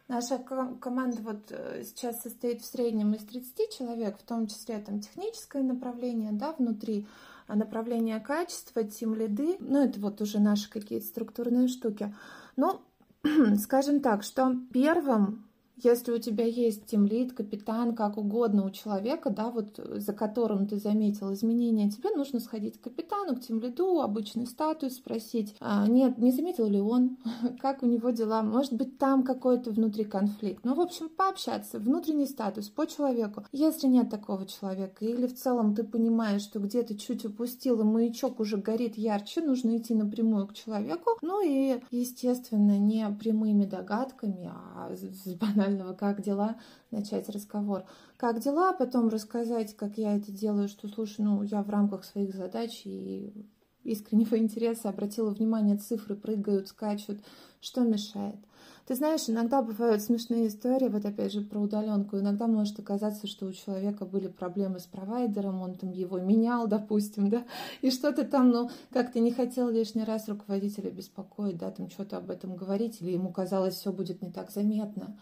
Наша 0.09 0.37
команда 0.37 1.21
вот 1.21 1.51
э, 1.51 1.83
сейчас 1.85 2.21
состоит 2.21 2.61
в 2.61 2.65
среднем 2.65 3.13
из 3.13 3.23
30 3.23 3.77
человек, 3.77 4.17
в 4.19 4.23
том 4.23 4.47
числе 4.47 4.79
там 4.79 4.99
техническое 4.99 5.63
направление, 5.63 6.33
да, 6.33 6.51
внутри 6.51 7.07
а 7.47 7.55
направление 7.55 8.19
качества, 8.19 8.83
тим 8.83 9.15
лиды, 9.15 9.57
ну, 9.59 9.83
это 9.83 9.99
вот 9.99 10.21
уже 10.21 10.39
наши 10.39 10.69
какие-то 10.69 11.05
структурные 11.05 11.67
штуки. 11.67 12.13
Но, 12.55 12.81
скажем 13.61 13.99
так, 13.99 14.23
что 14.23 14.55
первым 14.71 15.45
если 15.75 16.11
у 16.11 16.19
тебя 16.19 16.45
есть 16.45 16.85
тимлит, 16.85 17.33
капитан, 17.33 17.95
как 17.95 18.17
угодно 18.17 18.65
у 18.65 18.69
человека, 18.69 19.29
да, 19.29 19.49
вот 19.49 19.77
за 19.77 20.13
которым 20.13 20.67
ты 20.67 20.77
заметил 20.77 21.33
изменения, 21.33 21.89
тебе 21.89 22.11
нужно 22.11 22.39
сходить 22.39 22.79
к 22.79 22.83
капитану, 22.83 23.35
к 23.35 23.41
тимлиду, 23.41 24.01
обычный 24.01 24.45
статус, 24.45 24.95
спросить, 24.95 25.55
а, 25.59 25.87
нет, 25.87 26.17
не 26.17 26.31
заметил 26.31 26.67
ли 26.67 26.79
он, 26.79 27.17
как 27.59 27.81
у 27.83 27.87
него 27.87 28.11
дела, 28.11 28.43
может 28.43 28.73
быть, 28.73 28.97
там 28.97 29.23
какой-то 29.23 29.71
внутри 29.71 30.03
конфликт. 30.03 30.63
Ну, 30.63 30.75
в 30.75 30.79
общем, 30.79 31.09
пообщаться, 31.09 31.79
внутренний 31.79 32.27
статус 32.27 32.69
по 32.69 32.85
человеку. 32.85 33.45
Если 33.51 33.87
нет 33.87 34.09
такого 34.09 34.45
человека, 34.45 35.03
или 35.03 35.25
в 35.25 35.35
целом 35.35 35.75
ты 35.75 35.83
понимаешь, 35.83 36.41
что 36.41 36.59
где-то 36.59 36.97
чуть 36.97 37.25
упустил, 37.25 37.81
и 37.81 37.83
маячок 37.83 38.39
уже 38.39 38.57
горит 38.57 38.97
ярче, 38.97 39.41
нужно 39.41 39.77
идти 39.77 39.95
напрямую 39.95 40.47
к 40.47 40.53
человеку. 40.53 41.17
Ну 41.21 41.41
и, 41.43 41.81
естественно, 41.89 42.77
не 42.77 43.09
прямыми 43.19 43.65
догадками, 43.65 44.51
а 44.53 44.93
с 44.95 45.33
банальными 45.35 45.62
банального 45.63 45.93
«как 45.93 46.21
дела?» 46.21 46.57
начать 46.91 47.29
разговор. 47.29 47.85
«Как 48.17 48.39
дела?» 48.39 48.73
Потом 48.73 49.09
рассказать, 49.09 49.75
как 49.75 49.97
я 49.97 50.17
это 50.17 50.31
делаю, 50.31 50.67
что, 50.67 50.87
слушай, 50.87 51.21
ну, 51.21 51.41
я 51.43 51.63
в 51.63 51.69
рамках 51.69 52.03
своих 52.03 52.35
задач 52.35 52.81
и 52.85 53.47
искреннего 53.83 54.37
интереса 54.37 54.89
обратила 54.89 55.29
внимание, 55.29 55.77
цифры 55.77 56.15
прыгают, 56.15 56.67
скачут, 56.67 57.19
что 57.59 57.81
мешает. 57.81 58.37
Ты 58.85 58.95
знаешь, 58.95 59.29
иногда 59.29 59.61
бывают 59.61 60.01
смешные 60.01 60.47
истории, 60.47 60.89
вот 60.89 61.05
опять 61.05 61.31
же 61.31 61.39
про 61.39 61.59
удаленку. 61.59 62.17
Иногда 62.17 62.47
может 62.47 62.77
оказаться, 62.79 63.27
что 63.27 63.45
у 63.45 63.53
человека 63.53 64.05
были 64.05 64.27
проблемы 64.27 64.79
с 64.79 64.83
провайдером, 64.83 65.61
он 65.61 65.75
там 65.75 65.91
его 65.91 66.19
менял, 66.19 66.67
допустим, 66.67 67.29
да, 67.29 67.45
и 67.81 67.91
что-то 67.91 68.25
там, 68.25 68.51
ну, 68.51 68.69
как-то 68.91 69.21
не 69.21 69.31
хотел 69.31 69.69
лишний 69.69 70.03
раз 70.03 70.27
руководителя 70.27 70.91
беспокоить, 70.91 71.57
да, 71.57 71.71
там 71.71 71.89
что-то 71.89 72.17
об 72.17 72.29
этом 72.29 72.57
говорить, 72.57 73.01
или 73.01 73.11
ему 73.11 73.31
казалось, 73.31 73.75
все 73.75 73.93
будет 73.93 74.21
не 74.21 74.31
так 74.31 74.51
заметно. 74.51 75.17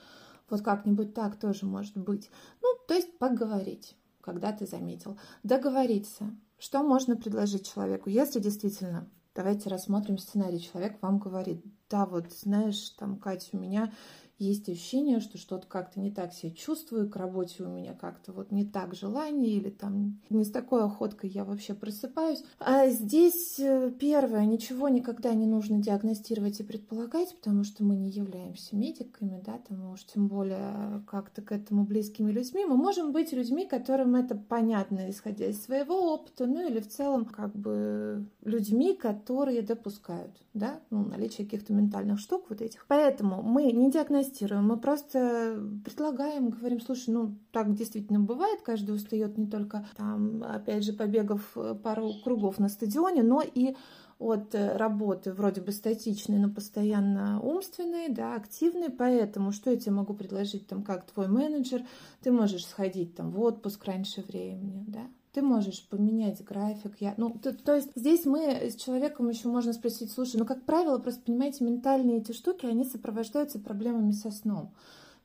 Вот 0.52 0.62
как-нибудь 0.62 1.14
так 1.14 1.40
тоже 1.40 1.66
может 1.66 1.98
быть. 1.98 2.30
Ну, 2.62 2.68
то 2.88 2.94
есть 2.94 3.18
поговорить, 3.18 3.96
когда 4.22 4.52
ты 4.52 4.68
заметил. 4.68 5.18
Договориться. 5.44 6.36
Что 6.60 6.84
можно 6.84 7.16
предложить 7.16 7.72
человеку, 7.74 8.10
если 8.10 8.40
действительно 8.40 9.10
Давайте 9.34 9.70
рассмотрим 9.70 10.18
сценарий. 10.18 10.60
Человек 10.60 11.02
вам 11.02 11.18
говорит, 11.18 11.64
да, 11.90 12.06
вот 12.06 12.34
знаешь, 12.34 12.90
там, 12.92 13.18
Катя, 13.18 13.48
у 13.54 13.58
меня 13.58 13.94
есть 14.42 14.68
ощущение, 14.70 15.20
что 15.20 15.38
что-то 15.38 15.68
как-то 15.68 16.00
не 16.00 16.12
так 16.12 16.34
себя 16.34 16.52
чувствую, 16.52 17.10
к 17.10 17.16
работе 17.16 17.64
у 17.64 17.68
меня 17.68 17.94
как-то 17.94 18.32
вот 18.32 18.52
не 18.52 18.66
так 18.66 18.96
желание 18.96 19.52
или 19.52 19.70
там 19.70 20.20
не 20.30 20.44
с 20.44 20.52
такой 20.52 20.84
охоткой 20.84 21.30
я 21.30 21.46
вообще 21.46 21.74
просыпаюсь. 21.74 22.44
А 22.60 22.88
здесь 22.90 23.60
э, 23.60 23.92
первое, 24.00 24.46
ничего 24.46 24.90
никогда 24.90 25.34
не 25.34 25.46
нужно 25.46 25.78
диагностировать 25.78 26.60
и 26.60 26.64
предполагать, 26.64 27.36
потому 27.36 27.64
что 27.64 27.84
мы 27.84 27.96
не 27.96 28.10
являемся 28.10 28.76
медиками, 28.76 29.42
да, 29.46 29.60
там 29.68 29.92
уж 29.92 30.04
тем 30.06 30.28
более 30.28 31.04
как-то 31.08 31.42
к 31.42 31.52
этому 31.52 31.84
близкими 31.86 32.32
людьми. 32.32 32.66
Мы 32.66 32.78
можем 32.78 33.12
быть 33.12 33.34
людьми, 33.34 33.68
которым 33.68 34.16
это 34.16 34.36
понятно, 34.36 35.10
исходя 35.10 35.46
из 35.46 35.64
своего 35.64 36.14
опыта, 36.14 36.48
ну 36.48 36.68
или 36.68 36.80
в 36.80 36.88
целом 36.88 37.26
как 37.26 37.56
бы 37.56 38.26
людьми, 38.44 38.96
которые 38.96 39.62
допускают, 39.62 40.32
да, 40.54 40.80
ну, 40.90 41.06
наличие 41.06 41.46
каких-то 41.46 41.74
ментальных 41.74 42.20
штук 42.20 42.46
вот 42.50 42.62
этих. 42.62 42.86
Поэтому 42.88 43.44
мы 43.44 43.72
не 43.72 43.92
диагностируем, 43.92 44.31
мы 44.42 44.78
просто 44.78 45.62
предлагаем, 45.84 46.50
говорим, 46.50 46.80
слушай, 46.80 47.10
ну 47.10 47.38
так 47.52 47.74
действительно 47.74 48.20
бывает, 48.20 48.62
каждый 48.62 48.96
устает 48.96 49.38
не 49.38 49.48
только 49.48 49.86
там, 49.98 50.44
опять 50.44 50.84
же, 50.84 50.94
побегав 50.94 51.58
пару 51.84 52.14
кругов 52.24 52.60
на 52.60 52.70
стадионе, 52.70 53.24
но 53.24 53.42
и 53.42 53.76
от 54.20 54.54
работы 54.54 55.34
вроде 55.34 55.62
бы 55.62 55.72
статичной, 55.72 56.38
но 56.38 56.50
постоянно 56.50 57.42
умственной, 57.42 58.10
да, 58.10 58.36
активной, 58.36 58.92
поэтому 58.92 59.52
что 59.52 59.72
я 59.72 59.78
тебе 59.78 59.94
могу 59.94 60.14
предложить? 60.14 60.68
Там 60.68 60.84
как 60.84 61.06
твой 61.06 61.28
менеджер, 61.28 61.84
ты 62.22 62.32
можешь 62.32 62.66
сходить 62.66 63.16
там 63.16 63.32
в 63.32 63.42
отпуск 63.42 63.84
раньше 63.86 64.22
времени, 64.22 64.86
да, 64.88 65.08
ты 65.34 65.42
можешь 65.42 65.88
поменять 65.88 66.44
график. 66.44 66.98
Я, 67.00 67.14
ну, 67.18 67.38
то, 67.42 67.54
то 67.54 67.76
есть 67.76 67.90
здесь 67.96 68.26
мы 68.26 68.70
с 68.70 68.76
человеком 68.76 69.30
еще 69.30 69.48
можно 69.48 69.74
спросить, 69.74 70.12
слушай, 70.12 70.38
ну, 70.38 70.46
как 70.46 70.64
правило, 70.64 70.98
просто 71.00 71.22
понимаете, 71.22 71.64
ментальные 71.64 72.18
эти 72.18 72.34
штуки, 72.34 72.66
они 72.66 72.84
сопровождаются 72.84 73.60
проблемами 73.60 74.12
со 74.12 74.32
сном. 74.32 74.74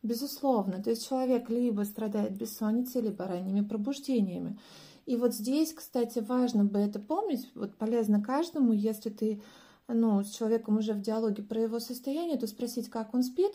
Безусловно. 0.03 0.83
То 0.83 0.91
есть 0.91 1.09
человек 1.09 1.51
либо 1.51 1.83
страдает 1.83 2.37
бессонницей, 2.37 3.03
либо 3.03 3.25
ранними 3.25 3.63
пробуждениями. 3.63 4.59
И 5.07 5.17
вот 5.17 5.35
здесь, 5.35 5.73
кстати, 5.73 6.21
важно 6.21 6.65
бы 6.65 6.79
это 6.79 6.99
помнить, 6.99 7.51
вот 7.55 7.75
полезно 7.77 8.23
каждому, 8.23 8.73
если 8.73 9.11
ты 9.11 9.41
ну, 9.89 10.23
с 10.23 10.31
человеком 10.31 10.79
уже 10.79 10.93
в 10.95 11.01
диалоге 11.01 11.43
про 11.43 11.63
его 11.63 11.79
состояние, 11.79 12.39
то 12.39 12.47
спросить, 12.47 12.89
как 12.89 13.15
он 13.15 13.23
спит, 13.23 13.53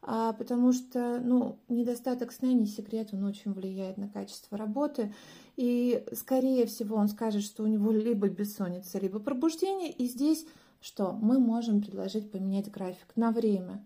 а, 0.00 0.32
потому 0.32 0.72
что 0.72 1.20
ну, 1.20 1.58
недостаток 1.68 2.32
сна 2.32 2.52
не 2.52 2.66
секрет, 2.66 3.10
он 3.12 3.24
очень 3.24 3.52
влияет 3.52 3.96
на 3.96 4.08
качество 4.08 4.56
работы. 4.56 5.12
И, 5.56 6.04
скорее 6.12 6.66
всего, 6.66 6.96
он 6.96 7.08
скажет, 7.08 7.42
что 7.42 7.64
у 7.64 7.66
него 7.66 7.90
либо 7.92 8.28
бессонница, 8.28 8.98
либо 8.98 9.18
пробуждение. 9.18 9.90
И 9.90 10.06
здесь 10.06 10.46
что? 10.80 11.12
Мы 11.12 11.38
можем 11.38 11.82
предложить 11.82 12.30
поменять 12.30 12.70
график 12.70 13.16
на 13.16 13.32
время. 13.32 13.84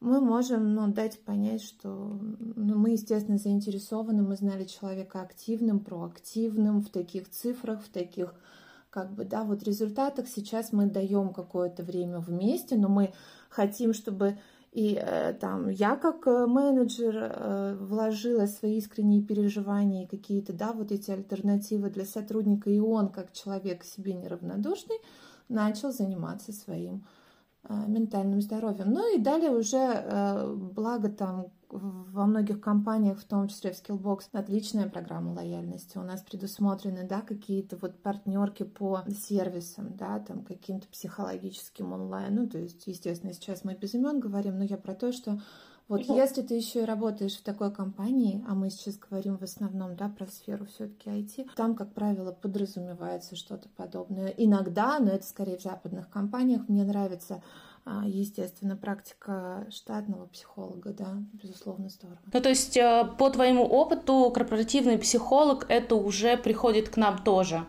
Мы 0.00 0.20
можем 0.20 0.74
ну, 0.74 0.88
дать 0.88 1.20
понять, 1.20 1.62
что 1.62 1.88
ну, 1.88 2.76
мы, 2.76 2.90
естественно, 2.90 3.38
заинтересованы, 3.38 4.22
мы 4.22 4.36
знали 4.36 4.64
человека 4.64 5.22
активным, 5.22 5.80
проактивным, 5.80 6.82
в 6.82 6.90
таких 6.90 7.30
цифрах, 7.30 7.82
в 7.82 7.88
таких 7.88 8.34
как 8.90 9.12
бы, 9.12 9.24
да, 9.24 9.44
вот 9.44 9.62
результатах. 9.62 10.28
Сейчас 10.28 10.72
мы 10.72 10.86
даем 10.86 11.32
какое-то 11.32 11.82
время 11.82 12.18
вместе, 12.18 12.76
но 12.76 12.88
мы 12.88 13.14
хотим, 13.48 13.94
чтобы 13.94 14.38
и 14.74 15.00
э, 15.00 15.34
там 15.34 15.68
я 15.68 15.94
как 15.94 16.26
э, 16.26 16.46
менеджер 16.46 17.14
э, 17.16 17.76
вложила 17.78 18.46
свои 18.46 18.78
искренние 18.78 19.22
переживания 19.22 20.02
и 20.02 20.08
какие-то, 20.08 20.52
да, 20.52 20.72
вот 20.72 20.90
эти 20.90 21.12
альтернативы 21.12 21.90
для 21.90 22.04
сотрудника, 22.04 22.70
и 22.70 22.80
он 22.80 23.08
как 23.08 23.32
человек 23.32 23.84
себе 23.84 24.14
неравнодушный 24.14 24.96
начал 25.48 25.92
заниматься 25.92 26.52
своим 26.52 27.06
ментальным 27.86 28.42
здоровьем. 28.42 28.90
Ну 28.90 29.16
и 29.16 29.18
далее 29.18 29.50
уже, 29.50 30.46
благо 30.74 31.08
там 31.08 31.46
во 31.70 32.26
многих 32.26 32.60
компаниях, 32.60 33.18
в 33.20 33.24
том 33.24 33.48
числе 33.48 33.72
в 33.72 33.76
Skillbox, 33.76 34.28
отличная 34.32 34.88
программа 34.88 35.32
лояльности. 35.32 35.98
У 35.98 36.02
нас 36.02 36.22
предусмотрены, 36.22 37.06
да, 37.06 37.20
какие-то 37.20 37.76
вот 37.76 38.00
партнерки 38.02 38.62
по 38.62 39.02
сервисам, 39.08 39.96
да, 39.96 40.20
там 40.20 40.44
каким-то 40.44 40.86
психологическим 40.88 41.92
онлайн. 41.92 42.34
Ну, 42.34 42.48
то 42.48 42.58
есть, 42.58 42.86
естественно, 42.86 43.32
сейчас 43.32 43.64
мы 43.64 43.74
без 43.74 43.94
имен 43.94 44.20
говорим, 44.20 44.58
но 44.58 44.64
я 44.64 44.76
про 44.76 44.94
то, 44.94 45.12
что 45.12 45.40
вот 45.88 46.06
да. 46.06 46.14
если 46.14 46.42
ты 46.42 46.54
еще 46.54 46.82
и 46.82 46.86
работаешь 46.86 47.36
в 47.36 47.42
такой 47.42 47.72
компании, 47.72 48.44
а 48.48 48.54
мы 48.54 48.70
сейчас 48.70 48.96
говорим 48.96 49.36
в 49.36 49.42
основном 49.42 49.96
да, 49.96 50.08
про 50.08 50.26
сферу 50.26 50.66
все-таки 50.66 51.10
IT, 51.10 51.50
там, 51.56 51.74
как 51.74 51.92
правило, 51.92 52.32
подразумевается 52.32 53.36
что-то 53.36 53.68
подобное. 53.76 54.28
Иногда, 54.28 54.98
но 54.98 55.10
это 55.10 55.26
скорее 55.26 55.58
в 55.58 55.62
западных 55.62 56.08
компаниях, 56.08 56.68
мне 56.68 56.84
нравится 56.84 57.42
а, 57.86 58.04
естественно, 58.06 58.76
практика 58.76 59.66
штатного 59.70 60.26
психолога, 60.26 60.94
да, 60.94 61.18
безусловно, 61.34 61.90
здорово. 61.90 62.18
Ну, 62.32 62.40
то 62.40 62.48
есть, 62.48 62.78
э, 62.78 63.04
по 63.18 63.28
твоему 63.28 63.62
опыту, 63.64 64.30
корпоративный 64.34 64.96
психолог, 64.96 65.66
это 65.68 65.94
уже 65.94 66.38
приходит 66.38 66.88
к 66.88 66.96
нам 66.96 67.22
тоже? 67.22 67.66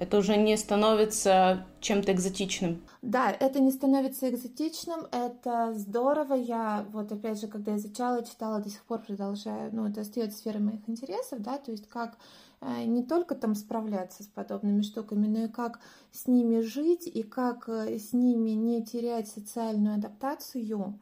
Это 0.00 0.16
уже 0.16 0.38
не 0.38 0.56
становится 0.56 1.66
чем-то 1.80 2.12
экзотичным. 2.12 2.80
Да, 3.02 3.30
это 3.30 3.60
не 3.60 3.70
становится 3.70 4.30
экзотичным, 4.30 5.00
это 5.12 5.74
здорово. 5.74 6.32
Я 6.32 6.86
вот 6.90 7.12
опять 7.12 7.38
же, 7.38 7.48
когда 7.48 7.76
изучала, 7.76 8.24
читала, 8.24 8.60
до 8.60 8.70
сих 8.70 8.82
пор 8.84 9.00
продолжаю, 9.00 9.68
ну, 9.74 9.86
это 9.86 10.00
остается 10.00 10.38
сферой 10.38 10.62
моих 10.62 10.88
интересов, 10.88 11.42
да, 11.42 11.58
то 11.58 11.70
есть 11.70 11.86
как 11.86 12.16
э, 12.62 12.84
не 12.84 13.02
только 13.02 13.34
там 13.34 13.54
справляться 13.54 14.22
с 14.22 14.26
подобными 14.26 14.80
штуками, 14.80 15.26
но 15.26 15.44
и 15.44 15.48
как 15.48 15.80
с 16.12 16.26
ними 16.26 16.60
жить 16.60 17.06
и 17.06 17.22
как 17.22 17.68
э, 17.68 17.98
с 17.98 18.14
ними 18.14 18.52
не 18.52 18.82
терять 18.82 19.28
социальную 19.28 19.96
адаптацию. 19.96 20.98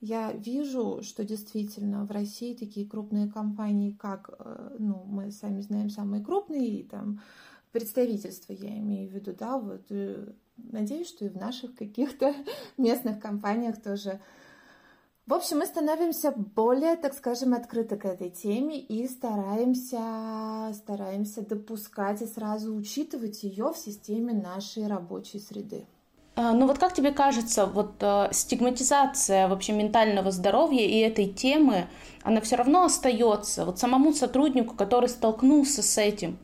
Я 0.00 0.32
вижу, 0.32 1.02
что 1.04 1.24
действительно 1.24 2.04
в 2.04 2.10
России 2.10 2.56
такие 2.56 2.88
крупные 2.88 3.30
компании, 3.30 3.92
как, 3.92 4.30
э, 4.40 4.76
ну, 4.80 5.04
мы 5.06 5.30
сами 5.30 5.60
знаем, 5.60 5.88
самые 5.88 6.24
крупные, 6.24 6.82
там, 6.82 7.20
представительства, 7.72 8.52
я 8.52 8.76
имею 8.78 9.08
в 9.08 9.12
виду, 9.12 9.34
да, 9.38 9.58
вот 9.58 9.82
э, 9.90 10.32
надеюсь, 10.56 11.08
что 11.08 11.24
и 11.24 11.28
в 11.28 11.36
наших 11.36 11.74
каких-то 11.74 12.34
местных 12.76 13.20
компаниях 13.20 13.80
тоже. 13.82 14.20
В 15.26 15.34
общем, 15.34 15.58
мы 15.58 15.66
становимся 15.66 16.32
более, 16.32 16.96
так 16.96 17.14
скажем, 17.14 17.54
открыты 17.54 17.96
к 17.96 18.04
этой 18.04 18.30
теме 18.30 18.80
и 18.80 19.06
стараемся, 19.06 20.72
стараемся 20.74 21.42
допускать 21.42 22.20
и 22.22 22.26
сразу 22.26 22.74
учитывать 22.74 23.44
ее 23.44 23.72
в 23.72 23.78
системе 23.78 24.32
нашей 24.32 24.88
рабочей 24.88 25.38
среды. 25.38 25.86
А, 26.36 26.52
ну 26.52 26.66
вот 26.66 26.78
как 26.78 26.94
тебе 26.94 27.12
кажется, 27.12 27.66
вот 27.66 27.94
э, 28.00 28.28
стигматизация 28.32 29.46
вообще 29.46 29.72
ментального 29.72 30.30
здоровья 30.30 30.86
и 30.86 30.98
этой 30.98 31.26
темы, 31.26 31.86
она 32.22 32.40
все 32.40 32.56
равно 32.56 32.84
остается. 32.84 33.64
Вот 33.64 33.78
самому 33.78 34.12
сотруднику, 34.12 34.74
который 34.74 35.08
столкнулся 35.08 35.82
с 35.82 35.98
этим, 35.98 36.38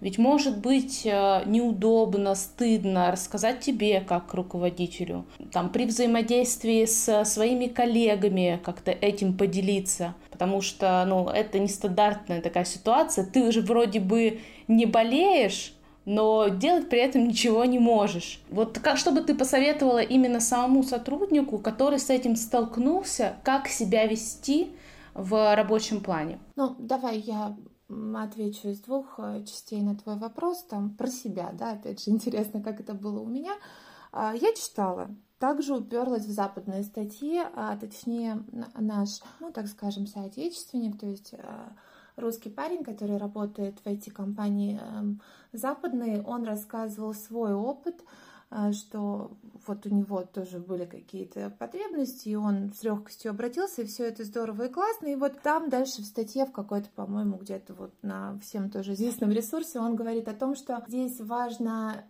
ведь 0.00 0.18
может 0.18 0.58
быть 0.58 1.02
э, 1.04 1.42
неудобно, 1.46 2.34
стыдно 2.34 3.10
рассказать 3.10 3.60
тебе 3.60 4.00
как 4.00 4.32
руководителю, 4.34 5.24
там, 5.52 5.70
при 5.70 5.84
взаимодействии 5.84 6.84
с 6.84 7.24
своими 7.24 7.66
коллегами 7.66 8.60
как-то 8.64 8.90
этим 8.90 9.36
поделиться, 9.36 10.14
потому 10.30 10.60
что 10.62 11.04
ну, 11.06 11.28
это 11.28 11.58
нестандартная 11.58 12.40
такая 12.40 12.64
ситуация, 12.64 13.24
ты 13.26 13.42
уже 13.42 13.60
вроде 13.60 14.00
бы 14.00 14.40
не 14.68 14.86
болеешь, 14.86 15.74
но 16.06 16.48
делать 16.48 16.88
при 16.88 17.00
этом 17.00 17.28
ничего 17.28 17.64
не 17.64 17.78
можешь. 17.78 18.40
Вот 18.50 18.78
как, 18.78 18.96
что 18.96 19.12
бы 19.12 19.20
ты 19.20 19.34
посоветовала 19.34 20.00
именно 20.00 20.40
самому 20.40 20.82
сотруднику, 20.82 21.58
который 21.58 21.98
с 21.98 22.10
этим 22.10 22.36
столкнулся, 22.36 23.34
как 23.44 23.68
себя 23.68 24.06
вести 24.06 24.70
в 25.14 25.54
рабочем 25.54 26.00
плане? 26.00 26.38
Ну, 26.56 26.74
давай 26.78 27.18
я 27.18 27.54
отвечу 28.16 28.68
из 28.68 28.80
двух 28.80 29.18
э, 29.18 29.44
частей 29.44 29.82
на 29.82 29.96
твой 29.96 30.16
вопрос, 30.16 30.64
там 30.64 30.94
про 30.94 31.08
себя, 31.08 31.50
да, 31.52 31.72
опять 31.72 32.02
же, 32.02 32.10
интересно, 32.12 32.62
как 32.62 32.80
это 32.80 32.94
было 32.94 33.20
у 33.20 33.26
меня. 33.26 33.54
А, 34.12 34.34
я 34.34 34.54
читала, 34.54 35.10
также 35.38 35.74
уперлась 35.74 36.24
в 36.24 36.30
западные 36.30 36.82
статьи, 36.82 37.40
а 37.54 37.76
точнее 37.76 38.44
наш, 38.76 39.20
ну 39.40 39.52
так 39.52 39.66
скажем, 39.68 40.06
соотечественник, 40.06 40.98
то 40.98 41.06
есть 41.06 41.32
э, 41.32 41.68
русский 42.16 42.50
парень, 42.50 42.84
который 42.84 43.16
работает 43.16 43.78
в 43.80 43.86
IT-компании 43.86 44.80
эм, 44.80 45.20
западной, 45.52 46.22
он 46.22 46.44
рассказывал 46.44 47.14
свой 47.14 47.54
опыт, 47.54 48.02
что 48.72 49.30
вот 49.66 49.86
у 49.86 49.90
него 49.90 50.22
тоже 50.22 50.58
были 50.58 50.84
какие-то 50.84 51.50
потребности, 51.50 52.30
и 52.30 52.34
он 52.34 52.72
с 52.72 52.82
легкостью 52.82 53.30
обратился, 53.30 53.82
и 53.82 53.86
все 53.86 54.04
это 54.08 54.24
здорово 54.24 54.66
и 54.66 54.68
классно. 54.72 55.06
И 55.06 55.16
вот 55.16 55.40
там 55.42 55.70
дальше 55.70 56.02
в 56.02 56.06
статье, 56.06 56.46
в 56.46 56.52
какой-то, 56.52 56.88
по-моему, 56.94 57.36
где-то 57.36 57.74
вот 57.74 57.92
на 58.02 58.38
всем 58.40 58.70
тоже 58.70 58.94
известном 58.94 59.30
ресурсе, 59.30 59.78
он 59.78 59.94
говорит 59.94 60.26
о 60.28 60.34
том, 60.34 60.56
что 60.56 60.82
здесь 60.88 61.20
важно 61.20 62.04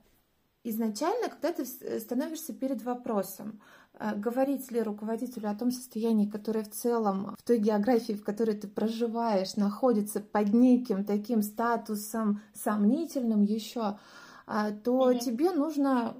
изначально, 0.64 1.28
когда 1.28 1.52
ты 1.52 1.66
становишься 2.00 2.52
перед 2.52 2.82
вопросом, 2.82 3.60
а, 3.94 4.14
говорить 4.14 4.70
ли 4.70 4.82
руководителю 4.82 5.50
о 5.50 5.54
том 5.54 5.70
состоянии, 5.70 6.26
которое 6.26 6.64
в 6.64 6.70
целом 6.70 7.34
в 7.38 7.42
той 7.42 7.58
географии, 7.58 8.12
в 8.12 8.24
которой 8.24 8.56
ты 8.56 8.68
проживаешь, 8.68 9.56
находится 9.56 10.20
под 10.20 10.52
неким 10.52 11.04
таким 11.04 11.42
статусом 11.42 12.40
сомнительным 12.54 13.42
еще, 13.42 13.98
а, 14.46 14.70
то 14.70 15.10
mm-hmm. 15.10 15.18
тебе 15.18 15.52
нужно 15.52 16.16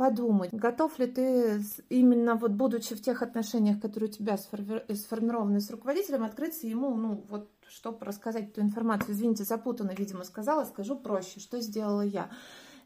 подумать, 0.00 0.48
готов 0.50 0.98
ли 0.98 1.06
ты 1.06 1.62
именно 1.90 2.34
вот 2.34 2.52
будучи 2.52 2.94
в 2.94 3.02
тех 3.02 3.20
отношениях, 3.20 3.82
которые 3.82 4.08
у 4.08 4.12
тебя 4.12 4.38
сформированы 4.38 5.60
с 5.60 5.70
руководителем, 5.70 6.24
открыться 6.24 6.66
ему, 6.66 6.94
ну 6.94 7.22
вот, 7.28 7.50
чтобы 7.68 8.06
рассказать 8.06 8.48
эту 8.48 8.62
информацию. 8.62 9.12
Извините, 9.12 9.44
запутанно, 9.44 9.92
видимо, 9.94 10.24
сказала, 10.24 10.64
скажу 10.64 10.96
проще, 10.96 11.38
что 11.38 11.60
сделала 11.60 12.00
я. 12.00 12.30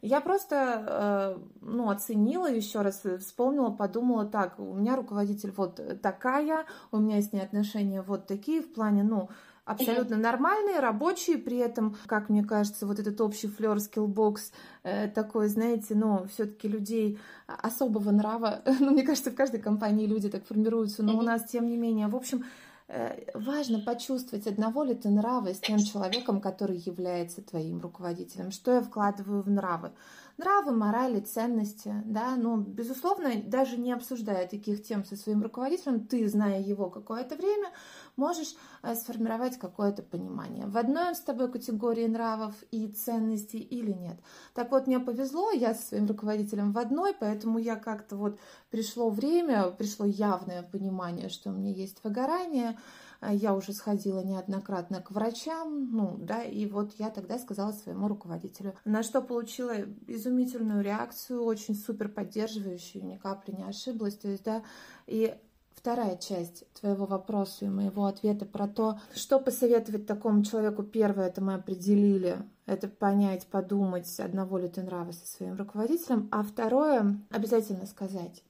Я 0.01 0.19
просто, 0.19 1.37
э, 1.39 1.43
ну, 1.61 1.89
оценила 1.89 2.51
еще 2.51 2.81
раз, 2.81 3.01
вспомнила, 3.21 3.69
подумала, 3.69 4.25
так, 4.25 4.59
у 4.59 4.73
меня 4.73 4.97
руководитель 4.97 5.53
вот 5.55 5.79
такая, 6.01 6.65
у 6.91 6.97
меня 6.97 7.21
с 7.21 7.31
ней 7.31 7.39
отношения 7.39 8.01
вот 8.01 8.27
такие 8.27 8.61
в 8.61 8.73
плане, 8.73 9.03
ну, 9.03 9.29
абсолютно 9.65 10.17
нормальные, 10.17 10.79
рабочие, 10.79 11.37
при 11.37 11.57
этом, 11.57 11.97
как 12.05 12.29
мне 12.29 12.43
кажется, 12.43 12.85
вот 12.85 12.99
этот 12.99 13.19
общий 13.19 13.47
флер 13.47 13.79
Skillbox 13.79 14.51
э, 14.83 15.07
такой, 15.09 15.49
знаете, 15.49 15.95
ну, 15.95 16.27
все-таки 16.31 16.67
людей 16.67 17.19
особого 17.47 18.11
нрава, 18.11 18.61
ну, 18.79 18.91
мне 18.91 19.03
кажется, 19.03 19.31
в 19.31 19.35
каждой 19.35 19.59
компании 19.59 20.05
люди 20.05 20.29
так 20.29 20.45
формируются, 20.45 21.03
но 21.03 21.17
у 21.17 21.21
нас, 21.21 21.43
тем 21.45 21.67
не 21.67 21.77
менее, 21.77 22.07
в 22.07 22.15
общем, 22.15 22.45
э, 22.87 23.31
важно 23.33 23.79
почувствовать, 23.79 24.45
одного 24.45 24.83
ли 24.83 24.93
ты 24.93 25.09
нрава 25.09 25.53
с 25.53 25.59
тем 25.59 25.79
человеком, 25.79 26.41
который 26.41 26.77
является 26.77 27.41
твоим 27.41 27.81
руководителем, 27.81 28.51
что 28.51 28.71
я 28.71 28.81
вкладываю 28.81 29.41
в 29.41 29.49
нравы? 29.49 29.91
Нравы, 30.37 30.73
морали, 30.73 31.21
ценности, 31.21 32.03
да, 32.05 32.35
ну, 32.35 32.57
безусловно, 32.57 33.29
даже 33.45 33.77
не 33.77 33.93
обсуждая 33.93 34.45
таких 34.47 34.83
тем 34.83 35.05
со 35.05 35.15
своим 35.15 35.41
руководителем, 35.41 36.05
ты, 36.05 36.27
зная 36.27 36.61
его 36.61 36.89
какое-то 36.89 37.35
время, 37.35 37.69
можешь 38.17 38.55
э, 38.83 38.95
сформировать 38.95 39.57
какое-то 39.57 40.03
понимание. 40.03 40.65
В 40.67 40.77
одной 40.77 41.09
он 41.09 41.15
с 41.15 41.21
тобой 41.21 41.51
категории 41.51 42.07
нравов 42.07 42.55
и 42.71 42.87
ценностей 42.87 43.59
или 43.59 43.91
нет. 43.91 44.19
Так 44.53 44.71
вот, 44.71 44.87
мне 44.87 44.99
повезло, 44.99 45.51
я 45.51 45.73
со 45.73 45.87
своим 45.87 46.05
руководителем 46.05 46.71
в 46.71 46.77
одной, 46.77 47.13
поэтому 47.13 47.59
я 47.59 47.75
как-то 47.75 48.15
вот 48.15 48.39
пришло 48.69 49.09
время, 49.09 49.71
пришло 49.71 50.05
явное 50.05 50.63
понимание, 50.63 51.29
что 51.29 51.49
у 51.49 51.53
меня 51.53 51.71
есть 51.71 52.03
выгорание, 52.03 52.77
а 53.19 53.33
я 53.33 53.55
уже 53.55 53.73
сходила 53.73 54.23
неоднократно 54.23 55.01
к 55.01 55.11
врачам, 55.11 55.89
ну, 55.91 56.15
да, 56.19 56.43
и 56.43 56.65
вот 56.65 56.93
я 56.99 57.09
тогда 57.09 57.39
сказала 57.39 57.71
своему 57.71 58.07
руководителю, 58.07 58.75
на 58.85 59.03
что 59.03 59.21
получила 59.21 59.73
изумительную 60.07 60.83
реакцию, 60.83 61.43
очень 61.43 61.75
супер 61.75 62.09
поддерживающую, 62.09 63.05
ни 63.05 63.15
капли 63.15 63.53
не 63.53 63.63
ошиблась, 63.63 64.17
то 64.17 64.27
есть, 64.27 64.43
да, 64.43 64.63
и 65.07 65.35
вторая 65.75 66.17
часть 66.17 66.65
твоего 66.73 67.05
вопроса 67.05 67.65
и 67.65 67.69
моего 67.69 68.05
ответа 68.05 68.45
про 68.45 68.67
то, 68.67 68.99
что 69.13 69.39
посоветовать 69.39 70.07
такому 70.07 70.43
человеку. 70.43 70.83
Первое, 70.83 71.27
это 71.27 71.41
мы 71.41 71.53
определили, 71.53 72.37
это 72.65 72.87
понять, 72.87 73.45
подумать, 73.47 74.19
одного 74.19 74.57
ли 74.57 74.67
ты 74.67 74.81
нрава 74.81 75.11
со 75.11 75.27
своим 75.27 75.55
руководителем. 75.55 76.27
А 76.31 76.43
второе, 76.43 77.19
обязательно 77.29 77.85
сказать. 77.85 78.43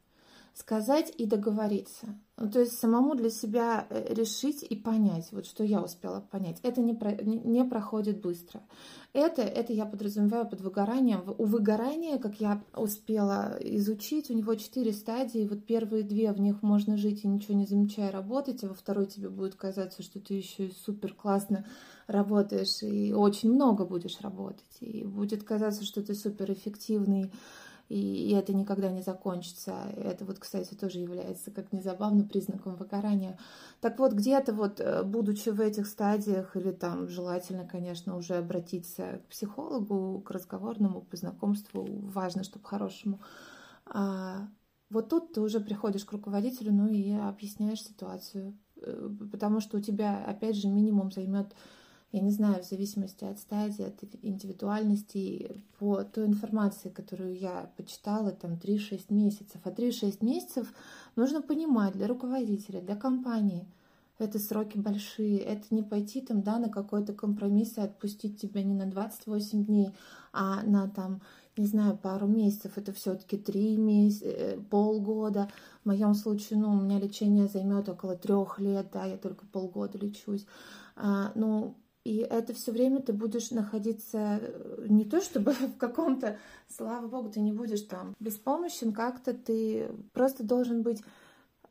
Сказать 0.54 1.14
и 1.18 1.26
договориться. 1.26 2.08
Ну, 2.38 2.50
то 2.52 2.60
есть 2.60 2.78
самому 2.78 3.16
для 3.16 3.30
себя 3.30 3.88
э, 3.90 4.14
решить 4.14 4.62
и 4.62 4.76
понять, 4.76 5.30
вот 5.32 5.46
что 5.46 5.64
я 5.64 5.82
успела 5.82 6.20
понять. 6.20 6.60
Это 6.64 6.82
не, 6.82 6.94
про, 6.94 7.14
не, 7.14 7.38
не 7.38 7.64
проходит 7.64 8.20
быстро. 8.20 8.62
Это, 9.14 9.42
это 9.42 9.72
я 9.72 9.86
подразумеваю 9.86 10.46
под 10.46 10.60
выгоранием. 10.60 11.34
У 11.38 11.46
выгорания, 11.46 12.18
как 12.18 12.42
я 12.42 12.62
успела 12.76 13.58
изучить, 13.62 14.30
у 14.30 14.34
него 14.34 14.54
четыре 14.56 14.92
стадии. 14.92 15.48
Вот 15.50 15.66
первые 15.66 16.04
две, 16.04 16.34
в 16.34 16.42
них 16.42 16.62
можно 16.62 16.98
жить 16.98 17.24
и 17.24 17.30
ничего 17.30 17.54
не 17.54 17.66
замечая 17.66 18.12
работать, 18.12 18.66
а 18.66 18.68
во 18.68 18.74
второй 18.74 19.06
тебе 19.06 19.30
будет 19.30 19.56
казаться, 19.56 20.04
что 20.04 20.20
ты 20.20 20.34
еще 20.34 20.66
и 20.66 20.74
супер 20.74 21.14
классно 21.14 21.66
работаешь 22.08 22.84
и 22.84 23.14
очень 23.14 23.54
много 23.54 23.86
будешь 23.86 24.20
работать. 24.20 24.78
И 24.82 25.06
будет 25.06 25.44
казаться, 25.44 25.86
что 25.86 26.04
ты 26.04 26.14
супер 26.14 26.52
эффективный 26.52 27.32
и, 27.90 28.30
и 28.30 28.34
это 28.34 28.54
никогда 28.54 28.90
не 28.90 29.02
закончится. 29.02 29.74
Это 29.96 30.26
вот, 30.26 30.40
кстати, 30.40 30.74
тоже 30.74 31.00
является, 31.00 31.52
как 31.52 31.72
незабавно, 31.72 32.24
признаком 32.24 32.76
выгорания. 32.76 33.38
Так 33.82 34.00
вот, 34.00 34.14
где-то 34.14 34.54
вот, 34.54 34.80
э, 34.80 35.04
будучи 35.04 35.50
в 35.50 35.62
этих 35.62 35.88
стадиях, 35.88 36.56
или 36.56 36.72
там 36.72 37.08
желательно, 37.08 37.68
конечно, 37.68 38.18
уже 38.18 38.36
обратиться 38.36 39.22
к 39.26 39.30
психологу, 39.30 40.22
к 40.22 40.32
разговорному, 40.32 41.02
по 41.02 41.16
знакомству, 41.18 41.86
важно, 41.90 42.44
чтобы 42.44 42.66
хорошему, 42.66 43.20
а 43.86 44.48
вот 44.90 45.10
тут 45.10 45.34
ты 45.34 45.42
уже 45.42 45.60
приходишь 45.60 46.06
к 46.06 46.12
руководителю, 46.12 46.74
ну 46.74 46.88
и 46.88 47.12
объясняешь 47.12 47.84
ситуацию, 47.84 48.58
э, 48.78 49.10
потому 49.32 49.60
что 49.60 49.78
у 49.78 49.82
тебя, 49.82 50.24
опять 50.26 50.56
же, 50.56 50.68
минимум 50.68 51.12
займет 51.12 51.54
я 52.16 52.22
не 52.22 52.32
знаю, 52.32 52.64
в 52.64 52.66
зависимости 52.66 53.26
от 53.26 53.40
стадии, 53.40 53.84
от 53.84 54.02
индивидуальности, 54.22 55.62
по 55.78 56.02
той 56.06 56.28
информации, 56.28 56.88
которую 56.88 57.38
я 57.38 57.70
почитала, 57.76 58.32
там 58.32 58.54
3-6 58.54 59.08
месяцев. 59.10 59.60
А 59.66 59.70
3-6 59.70 60.24
месяцев 60.24 60.74
нужно 61.18 61.42
понимать 61.42 61.92
для 61.92 62.08
руководителя, 62.08 62.80
для 62.80 62.96
компании. 62.96 63.68
Это 64.18 64.40
сроки 64.40 64.78
большие, 64.78 65.40
это 65.40 65.76
не 65.76 65.84
пойти 65.84 66.22
там, 66.22 66.42
да, 66.42 66.58
на 66.58 66.70
какой-то 66.70 67.12
компромисс 67.12 67.78
и 67.78 67.82
отпустить 67.82 68.40
тебя 68.40 68.64
не 68.64 68.74
на 68.74 68.86
28 68.86 69.66
дней, 69.66 69.90
а 70.32 70.64
на 70.64 70.88
там, 70.88 71.22
не 71.58 71.68
знаю, 71.68 71.98
пару 71.98 72.28
месяцев. 72.28 72.78
Это 72.78 72.94
все-таки 72.94 73.36
3 73.36 73.76
месяца, 73.76 74.26
э, 74.26 74.58
полгода. 74.70 75.50
В 75.84 75.88
моем 75.88 76.14
случае, 76.14 76.60
ну, 76.60 76.70
у 76.70 76.80
меня 76.80 76.98
лечение 76.98 77.50
займет 77.50 77.90
около 77.90 78.16
трех 78.16 78.58
лет, 78.58 78.88
да, 78.94 79.04
я 79.04 79.18
только 79.18 79.46
полгода 79.48 79.98
лечусь. 79.98 80.46
А, 80.96 81.34
ну, 81.36 81.76
и 82.06 82.18
это 82.20 82.54
все 82.54 82.72
время 82.72 83.02
ты 83.02 83.14
будешь 83.14 83.50
находиться 83.50 84.40
э, 84.40 84.86
не 84.88 85.06
то 85.06 85.22
чтобы 85.22 85.52
в 85.54 85.78
каком-то, 85.78 86.38
слава 86.70 87.08
богу, 87.08 87.30
ты 87.30 87.42
не 87.42 87.52
будешь 87.52 87.82
там 87.82 88.16
беспомощен, 88.20 88.94
как-то 88.94 89.34
ты 89.34 89.90
просто 90.14 90.44
должен 90.44 90.84
быть 90.84 91.02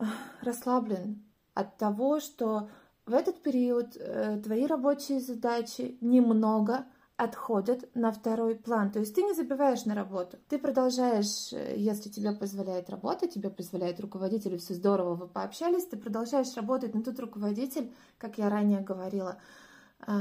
э, 0.01 0.05
расслаблен 0.43 1.23
от 1.55 1.79
того, 1.79 2.19
что 2.19 2.69
в 3.07 3.15
этот 3.15 3.43
период 3.43 3.97
э, 3.97 4.41
твои 4.43 4.67
рабочие 4.67 5.21
задачи 5.21 5.97
немного 6.01 6.85
отходят 7.17 7.89
на 7.95 8.11
второй 8.11 8.57
план. 8.57 8.91
То 8.91 8.99
есть 8.99 9.15
ты 9.15 9.23
не 9.23 9.35
забиваешь 9.35 9.85
на 9.85 9.95
работу. 9.95 10.37
Ты 10.49 10.59
продолжаешь, 10.59 11.53
если 11.77 12.09
тебе 12.09 12.33
позволяет 12.33 12.91
работа, 12.91 13.29
тебе 13.29 13.51
позволяет 13.51 14.01
руководитель, 14.01 14.59
все 14.59 14.75
здорово, 14.75 15.15
вы 15.15 15.29
пообщались, 15.29 15.87
ты 15.87 15.97
продолжаешь 15.97 16.57
работать, 16.57 16.93
но 16.93 17.03
тут 17.03 17.21
руководитель, 17.21 17.95
как 18.19 18.39
я 18.39 18.49
ранее 18.49 18.81
говорила, 18.81 19.39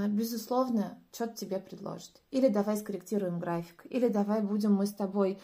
безусловно, 0.08 0.98
что-то 1.12 1.36
тебе 1.36 1.60
предложит. 1.60 2.22
Или 2.32 2.48
давай 2.48 2.78
скорректируем 2.78 3.40
график, 3.40 3.86
или 3.90 4.08
давай 4.08 4.42
будем 4.42 4.74
мы 4.74 4.86
с 4.86 4.94
тобой... 4.94 5.40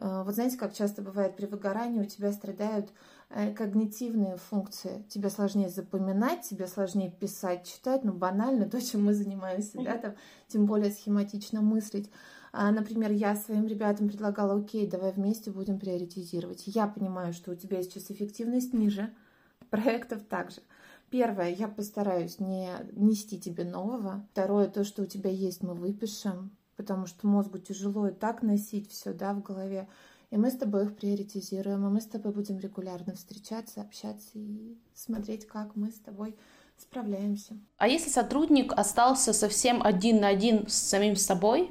А, 0.00 0.24
вот 0.24 0.34
знаете, 0.34 0.56
как 0.56 0.74
часто 0.74 1.02
бывает 1.02 1.36
при 1.36 1.46
выгорании, 1.46 2.00
у 2.00 2.06
тебя 2.06 2.32
страдают 2.32 2.90
э, 3.30 3.52
когнитивные 3.52 4.36
функции. 4.36 5.04
Тебе 5.08 5.30
сложнее 5.30 5.68
запоминать, 5.68 6.42
тебе 6.42 6.66
сложнее 6.66 7.10
писать, 7.10 7.66
читать, 7.66 8.02
ну, 8.02 8.12
банально 8.12 8.68
то, 8.68 8.80
чем 8.80 9.04
мы 9.04 9.14
занимаемся, 9.14 9.78
да, 9.82 9.98
там, 9.98 10.14
тем 10.48 10.66
более 10.66 10.90
схематично 10.90 11.60
мыслить. 11.60 12.10
А, 12.52 12.70
например, 12.70 13.10
я 13.10 13.36
своим 13.36 13.66
ребятам 13.66 14.08
предлагала, 14.08 14.58
окей, 14.58 14.88
давай 14.88 15.12
вместе 15.12 15.50
будем 15.50 15.78
приоритизировать. 15.78 16.62
Я 16.66 16.86
понимаю, 16.86 17.32
что 17.32 17.50
у 17.50 17.54
тебя 17.54 17.82
сейчас 17.82 18.10
эффективность 18.10 18.72
ниже, 18.72 19.12
проектов 19.70 20.22
также. 20.22 20.62
Первое, 21.14 21.50
я 21.50 21.68
постараюсь 21.68 22.40
не 22.40 22.70
нести 22.90 23.38
тебе 23.38 23.62
нового. 23.62 24.26
Второе, 24.32 24.66
то, 24.66 24.82
что 24.82 25.02
у 25.02 25.06
тебя 25.06 25.30
есть, 25.30 25.62
мы 25.62 25.74
выпишем, 25.74 26.50
потому 26.74 27.06
что 27.06 27.28
мозгу 27.28 27.58
тяжело 27.58 28.08
и 28.08 28.10
так 28.10 28.42
носить 28.42 28.90
все, 28.90 29.12
да, 29.12 29.32
в 29.32 29.40
голове. 29.40 29.86
И 30.32 30.36
мы 30.36 30.50
с 30.50 30.56
тобой 30.56 30.86
их 30.86 30.96
приоритизируем, 30.96 31.86
и 31.86 31.88
мы 31.88 32.00
с 32.00 32.06
тобой 32.06 32.32
будем 32.32 32.58
регулярно 32.58 33.14
встречаться, 33.14 33.80
общаться 33.80 34.30
и 34.34 34.76
смотреть, 34.92 35.46
как 35.46 35.76
мы 35.76 35.92
с 35.92 36.00
тобой 36.00 36.34
справляемся. 36.78 37.54
А 37.76 37.86
если 37.86 38.10
сотрудник 38.10 38.72
остался 38.72 39.32
совсем 39.32 39.84
один 39.84 40.20
на 40.20 40.26
один 40.26 40.66
с 40.66 40.74
самим 40.74 41.14
собой, 41.14 41.70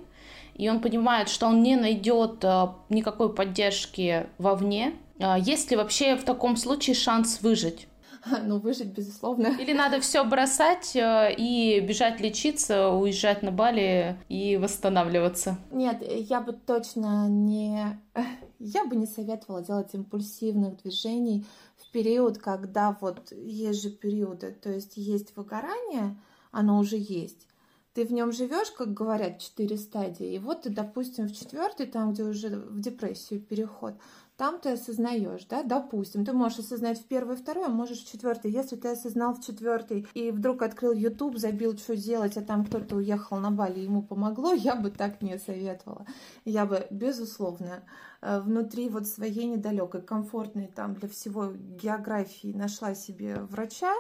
и 0.54 0.70
он 0.70 0.80
понимает, 0.80 1.28
что 1.28 1.48
он 1.48 1.62
не 1.62 1.76
найдет 1.76 2.46
э, 2.46 2.68
никакой 2.88 3.36
поддержки 3.36 4.26
вовне, 4.38 4.94
э, 5.20 5.36
есть 5.42 5.70
ли 5.70 5.76
вообще 5.76 6.16
в 6.16 6.24
таком 6.24 6.56
случае 6.56 6.96
шанс 6.96 7.42
выжить? 7.42 7.90
ну, 8.44 8.60
выжить, 8.60 8.88
безусловно. 8.88 9.48
Или 9.60 9.74
надо 9.74 10.00
все 10.00 10.24
бросать 10.24 10.96
э, 10.96 11.34
и 11.38 11.80
бежать 11.82 12.20
лечиться, 12.20 12.90
уезжать 12.90 13.44
на 13.44 13.52
Бали 13.52 14.18
и 14.30 14.58
восстанавливаться? 14.58 15.58
Нет, 15.72 16.02
я 16.02 16.42
бы 16.42 16.54
точно 16.54 17.28
не... 17.28 18.00
Я 18.60 18.86
бы 18.86 18.96
не 18.96 19.08
советовала 19.08 19.62
делать 19.62 19.94
импульсивных 19.94 20.82
движений 20.82 21.46
в 21.76 21.92
период, 21.92 22.38
когда 22.38 22.98
вот 23.02 23.34
есть 23.34 23.82
же 23.82 23.90
периоды, 23.90 24.52
то 24.54 24.70
есть 24.70 24.96
есть 24.96 25.36
выгорание, 25.36 26.18
оно 26.52 26.80
уже 26.80 26.96
есть, 26.98 27.46
ты 27.94 28.06
в 28.06 28.12
нем 28.12 28.32
живешь, 28.32 28.72
как 28.72 28.94
говорят, 28.94 29.40
четыре 29.40 29.78
стадии, 29.78 30.34
и 30.34 30.40
вот 30.40 30.64
ты, 30.64 30.70
допустим, 30.70 31.28
в 31.28 31.34
четвертой, 31.34 31.86
там, 31.86 32.14
где 32.14 32.24
уже 32.24 32.50
в 32.50 32.80
депрессию 32.80 33.40
переход, 33.40 33.94
там 34.36 34.60
ты 34.60 34.72
осознаешь, 34.72 35.46
да, 35.46 35.62
допустим, 35.62 36.26
ты 36.26 36.34
можешь 36.34 36.60
осознать 36.60 37.00
в 37.00 37.06
первой, 37.06 37.36
второй, 37.36 37.68
а 37.68 37.70
можешь 37.70 38.04
в 38.04 38.12
четвертой. 38.12 38.52
Если 38.52 38.76
ты 38.76 38.90
осознал 38.90 39.36
в 39.36 39.46
четвертой 39.46 40.08
и 40.16 40.32
вдруг 40.32 40.64
открыл 40.64 40.92
YouTube, 40.92 41.38
забил, 41.38 41.78
что 41.78 41.96
делать, 41.96 42.36
а 42.38 42.42
там 42.42 42.66
кто-то 42.66 42.96
уехал 42.96 43.38
на 43.38 43.52
Бали, 43.52 43.82
ему 43.82 44.02
помогло, 44.02 44.54
я 44.54 44.76
бы 44.76 44.90
так 44.90 45.22
не 45.22 45.38
советовала. 45.38 46.06
Я 46.46 46.66
бы, 46.66 46.88
безусловно, 46.90 47.84
э, 48.22 48.40
внутри 48.42 48.90
вот 48.90 49.08
своей 49.08 49.46
недалекой, 49.46 50.02
комфортной 50.02 50.68
там 50.68 50.96
для 50.96 51.08
всего 51.10 51.52
географии 51.54 52.54
нашла 52.54 52.96
себе 52.96 53.36
врача, 53.42 53.94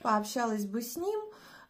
пообщалась 0.00 0.64
бы 0.64 0.80
с 0.80 0.96
ним, 0.96 1.20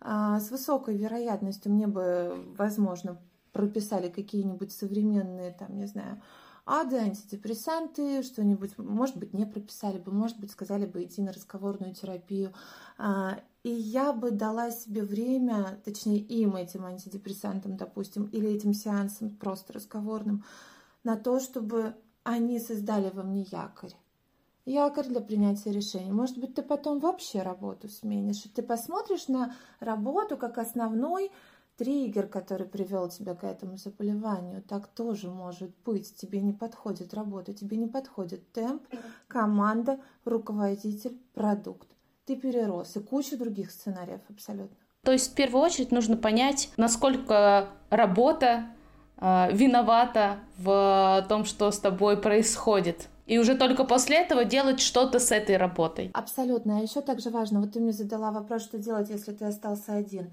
а, 0.00 0.38
с 0.38 0.50
высокой 0.50 0.96
вероятностью 0.96 1.72
мне 1.72 1.86
бы, 1.86 2.44
возможно, 2.56 3.18
прописали 3.52 4.08
какие-нибудь 4.08 4.72
современные, 4.72 5.52
там, 5.52 5.78
не 5.78 5.86
знаю, 5.86 6.20
ады, 6.66 6.96
антидепрессанты, 6.96 8.22
что-нибудь, 8.22 8.78
может 8.78 9.16
быть, 9.16 9.34
не 9.34 9.46
прописали 9.46 9.98
бы, 9.98 10.12
может 10.12 10.38
быть, 10.38 10.50
сказали 10.50 10.86
бы 10.86 11.04
идти 11.04 11.22
на 11.22 11.32
разговорную 11.32 11.94
терапию. 11.94 12.52
А, 12.96 13.40
и 13.62 13.70
я 13.70 14.12
бы 14.12 14.30
дала 14.30 14.70
себе 14.70 15.02
время, 15.02 15.80
точнее 15.84 16.18
им, 16.18 16.56
этим 16.56 16.84
антидепрессантам, 16.84 17.76
допустим, 17.76 18.26
или 18.26 18.50
этим 18.50 18.72
сеансам 18.72 19.30
просто 19.30 19.74
разговорным, 19.74 20.44
на 21.02 21.16
то, 21.16 21.38
чтобы 21.40 21.94
они 22.22 22.58
создали 22.58 23.10
во 23.10 23.22
мне 23.22 23.42
якорь. 23.42 23.94
Якорь 24.66 25.08
для 25.08 25.20
принятия 25.20 25.72
решений. 25.72 26.10
Может 26.10 26.38
быть, 26.38 26.54
ты 26.54 26.62
потом 26.62 26.98
вообще 26.98 27.42
работу 27.42 27.90
сменишь, 27.90 28.46
и 28.46 28.48
ты 28.48 28.62
посмотришь 28.62 29.28
на 29.28 29.54
работу 29.78 30.38
как 30.38 30.56
основной 30.56 31.30
триггер, 31.76 32.26
который 32.26 32.66
привел 32.66 33.08
тебя 33.08 33.34
к 33.34 33.44
этому 33.44 33.76
заболеванию. 33.76 34.62
Так 34.62 34.88
тоже 34.88 35.30
может 35.30 35.70
быть. 35.84 36.14
Тебе 36.16 36.40
не 36.40 36.52
подходит 36.52 37.14
работа, 37.14 37.52
тебе 37.52 37.76
не 37.76 37.86
подходит 37.86 38.52
темп, 38.52 38.82
команда, 39.28 39.98
руководитель, 40.24 41.18
продукт. 41.34 41.88
Ты 42.26 42.36
перерос 42.36 42.96
и 42.96 43.00
куча 43.00 43.36
других 43.36 43.70
сценариев 43.70 44.20
абсолютно. 44.30 44.76
То 45.02 45.12
есть 45.12 45.32
в 45.32 45.34
первую 45.34 45.62
очередь 45.62 45.92
нужно 45.92 46.16
понять, 46.16 46.70
насколько 46.78 47.68
работа 47.90 48.64
э, 49.18 49.52
виновата 49.52 50.38
в 50.56 51.26
том, 51.28 51.44
что 51.44 51.70
с 51.70 51.78
тобой 51.78 52.16
происходит. 52.16 53.08
И 53.26 53.38
уже 53.38 53.56
только 53.56 53.84
после 53.84 54.16
этого 54.18 54.44
делать 54.44 54.80
что-то 54.80 55.18
с 55.18 55.32
этой 55.32 55.56
работой. 55.56 56.10
Абсолютно. 56.12 56.78
А 56.78 56.80
еще 56.80 57.00
также 57.00 57.30
важно, 57.30 57.60
вот 57.60 57.72
ты 57.72 57.80
мне 57.80 57.92
задала 57.92 58.30
вопрос, 58.30 58.62
что 58.62 58.78
делать, 58.78 59.08
если 59.10 59.32
ты 59.32 59.46
остался 59.46 59.94
один. 59.94 60.32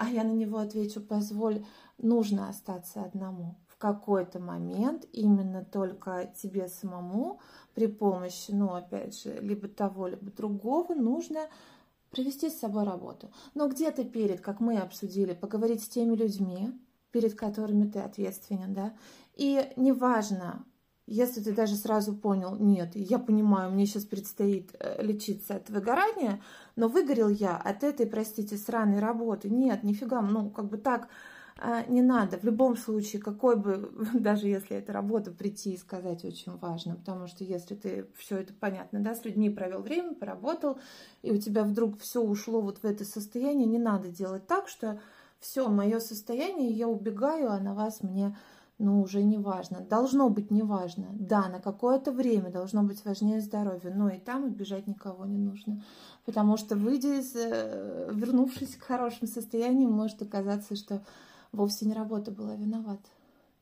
А 0.00 0.08
я 0.08 0.24
на 0.24 0.32
него 0.32 0.56
отвечу, 0.56 1.02
позволь, 1.02 1.62
нужно 1.98 2.48
остаться 2.48 3.02
одному. 3.02 3.56
В 3.66 3.76
какой-то 3.76 4.38
момент 4.40 5.04
именно 5.12 5.62
только 5.62 6.32
тебе 6.42 6.68
самому 6.68 7.38
при 7.74 7.86
помощи, 7.86 8.50
ну, 8.50 8.72
опять 8.72 9.20
же, 9.20 9.38
либо 9.42 9.68
того, 9.68 10.06
либо 10.06 10.30
другого 10.30 10.94
нужно 10.94 11.40
провести 12.10 12.48
с 12.48 12.58
собой 12.58 12.84
работу. 12.84 13.30
Но 13.52 13.68
где-то 13.68 14.04
перед, 14.04 14.40
как 14.40 14.60
мы 14.60 14.78
обсудили, 14.78 15.34
поговорить 15.34 15.82
с 15.82 15.88
теми 15.90 16.16
людьми, 16.16 16.72
перед 17.10 17.34
которыми 17.34 17.86
ты 17.90 17.98
ответственен, 17.98 18.72
да, 18.72 18.94
и 19.34 19.70
неважно, 19.76 20.64
если 21.10 21.40
ты 21.40 21.52
даже 21.52 21.74
сразу 21.74 22.14
понял, 22.14 22.54
нет, 22.54 22.90
я 22.94 23.18
понимаю, 23.18 23.72
мне 23.72 23.84
сейчас 23.84 24.04
предстоит 24.04 24.70
э, 24.78 25.02
лечиться 25.02 25.56
от 25.56 25.68
выгорания, 25.68 26.40
но 26.76 26.86
выгорел 26.86 27.28
я 27.28 27.56
от 27.56 27.82
этой, 27.82 28.06
простите, 28.06 28.56
сраной 28.56 29.00
работы. 29.00 29.50
Нет, 29.50 29.82
нифига, 29.82 30.22
ну, 30.22 30.50
как 30.50 30.66
бы 30.66 30.78
так 30.78 31.08
э, 31.60 31.82
не 31.88 32.00
надо. 32.00 32.38
В 32.38 32.44
любом 32.44 32.76
случае, 32.76 33.20
какой 33.20 33.56
бы, 33.56 33.90
даже 34.14 34.46
если 34.46 34.76
это 34.76 34.92
работа, 34.92 35.32
прийти 35.32 35.72
и 35.72 35.78
сказать 35.78 36.24
очень 36.24 36.56
важно, 36.58 36.94
потому 36.94 37.26
что 37.26 37.42
если 37.42 37.74
ты 37.74 38.06
все 38.16 38.36
это 38.38 38.54
понятно, 38.54 39.00
да, 39.00 39.16
с 39.16 39.24
людьми 39.24 39.50
провел 39.50 39.82
время, 39.82 40.14
поработал, 40.14 40.78
и 41.22 41.32
у 41.32 41.38
тебя 41.38 41.64
вдруг 41.64 41.98
все 41.98 42.22
ушло 42.22 42.60
вот 42.60 42.78
в 42.78 42.84
это 42.84 43.04
состояние, 43.04 43.66
не 43.66 43.80
надо 43.80 44.10
делать 44.10 44.46
так, 44.46 44.68
что 44.68 45.00
все, 45.40 45.68
мое 45.68 45.98
состояние, 45.98 46.70
я 46.70 46.86
убегаю, 46.86 47.50
а 47.50 47.58
на 47.58 47.74
вас 47.74 48.00
мне 48.04 48.36
ну, 48.80 49.02
уже 49.02 49.22
не 49.22 49.36
важно. 49.36 49.80
Должно 49.80 50.30
быть 50.30 50.50
не 50.50 50.62
важно. 50.62 51.08
Да, 51.12 51.48
на 51.48 51.60
какое-то 51.60 52.12
время 52.12 52.50
должно 52.50 52.82
быть 52.82 53.04
важнее 53.04 53.40
здоровье, 53.40 53.92
но 53.94 54.08
и 54.08 54.18
там 54.18 54.44
убежать 54.44 54.86
никого 54.86 55.26
не 55.26 55.36
нужно. 55.36 55.84
Потому 56.24 56.56
что, 56.56 56.76
выйдя 56.76 57.20
из, 57.20 57.36
э, 57.36 58.10
вернувшись 58.10 58.76
к 58.76 58.82
хорошему 58.82 59.30
состоянию, 59.30 59.90
может 59.90 60.22
оказаться, 60.22 60.76
что 60.76 61.02
вовсе 61.52 61.84
не 61.84 61.92
работа 61.92 62.30
была 62.30 62.56
виновата 62.56 63.06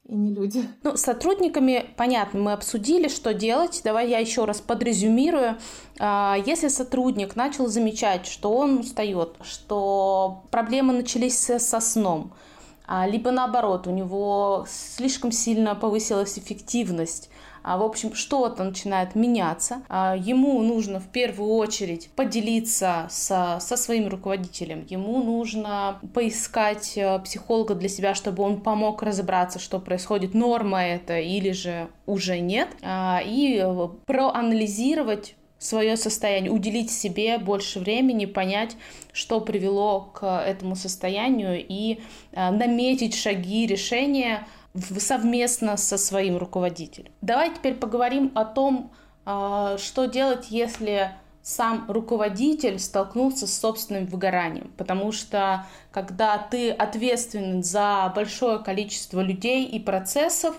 и 0.04 0.14
не 0.14 0.32
люди. 0.32 0.62
Ну, 0.84 0.96
с 0.96 1.00
сотрудниками, 1.00 1.90
понятно, 1.96 2.38
мы 2.38 2.52
обсудили, 2.52 3.08
что 3.08 3.34
делать. 3.34 3.80
Давай 3.82 4.08
я 4.08 4.20
еще 4.20 4.44
раз 4.44 4.60
подрезюмирую. 4.60 5.58
А, 5.98 6.36
если 6.46 6.68
сотрудник 6.68 7.34
начал 7.34 7.66
замечать, 7.66 8.26
что 8.26 8.52
он 8.52 8.78
устает, 8.78 9.34
что 9.42 10.44
проблемы 10.52 10.92
начались 10.92 11.38
со 11.38 11.80
сном, 11.80 12.32
либо 13.06 13.30
наоборот, 13.30 13.86
у 13.86 13.90
него 13.90 14.64
слишком 14.68 15.32
сильно 15.32 15.74
повысилась 15.74 16.38
эффективность, 16.38 17.30
а, 17.68 17.76
в 17.76 17.82
общем, 17.82 18.14
что-то 18.14 18.64
начинает 18.64 19.14
меняться. 19.14 19.82
А, 19.88 20.16
ему 20.16 20.62
нужно 20.62 21.00
в 21.00 21.08
первую 21.08 21.50
очередь 21.54 22.10
поделиться 22.16 23.06
со, 23.10 23.58
со 23.60 23.76
своим 23.76 24.08
руководителем. 24.08 24.86
Ему 24.88 25.22
нужно 25.22 26.00
поискать 26.14 26.96
э, 26.96 27.18
психолога 27.18 27.74
для 27.74 27.90
себя, 27.90 28.14
чтобы 28.14 28.42
он 28.42 28.60
помог 28.60 29.02
разобраться, 29.02 29.58
что 29.58 29.78
происходит, 29.80 30.34
норма 30.34 30.82
это 30.82 31.18
или 31.18 31.50
же 31.50 31.88
уже 32.06 32.40
нет. 32.40 32.68
И 32.82 33.60
э, 33.62 33.88
проанализировать 34.06 35.34
свое 35.58 35.96
состояние, 35.96 36.52
уделить 36.52 36.90
себе 36.90 37.38
больше 37.38 37.80
времени, 37.80 38.26
понять, 38.26 38.76
что 39.12 39.40
привело 39.40 40.00
к 40.00 40.24
этому 40.24 40.76
состоянию 40.76 41.64
и 41.66 42.00
э, 42.32 42.50
наметить 42.50 43.14
шаги 43.14 43.66
решения 43.66 44.46
совместно 44.98 45.76
со 45.76 45.98
своим 45.98 46.36
руководителем. 46.36 47.12
Давай 47.20 47.52
теперь 47.52 47.74
поговорим 47.74 48.30
о 48.34 48.44
том, 48.44 48.92
э, 49.26 49.76
что 49.78 50.06
делать, 50.06 50.46
если 50.50 51.10
сам 51.42 51.86
руководитель 51.88 52.78
столкнулся 52.78 53.46
с 53.46 53.58
собственным 53.58 54.06
выгоранием, 54.06 54.70
потому 54.76 55.12
что 55.12 55.66
когда 55.90 56.36
ты 56.36 56.70
ответственен 56.70 57.62
за 57.62 58.12
большое 58.14 58.58
количество 58.58 59.22
людей 59.22 59.64
и 59.64 59.80
процессов, 59.80 60.54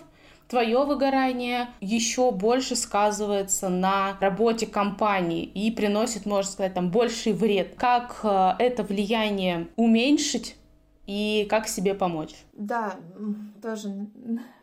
твое 0.50 0.84
выгорание 0.84 1.70
еще 1.80 2.32
больше 2.32 2.76
сказывается 2.76 3.70
на 3.70 4.18
работе 4.20 4.66
компании 4.66 5.44
и 5.46 5.72
приносит, 5.72 6.26
можно 6.26 6.52
сказать, 6.52 6.74
там 6.74 6.90
больший 6.90 7.34
вред. 7.34 7.76
Как 7.78 8.20
э, 8.24 8.54
это 8.58 8.84
влияние 8.84 9.70
уменьшить 9.76 10.58
и 11.06 11.48
как 11.50 11.68
себе 11.68 11.94
помочь? 11.94 12.36
Да, 12.54 12.96
тоже, 13.62 14.08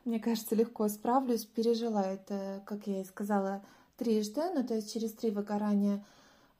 мне 0.05 0.19
кажется, 0.19 0.55
легко 0.57 0.89
справлюсь. 0.89 1.45
Пережила 1.45 2.03
это, 2.03 2.63
как 2.67 2.87
я 2.87 3.01
и 3.01 3.05
сказала, 3.05 3.63
трижды, 3.97 4.43
ну 4.55 4.67
то 4.67 4.75
есть 4.75 4.93
через 4.93 5.13
три 5.13 5.31
выгорания. 5.31 6.05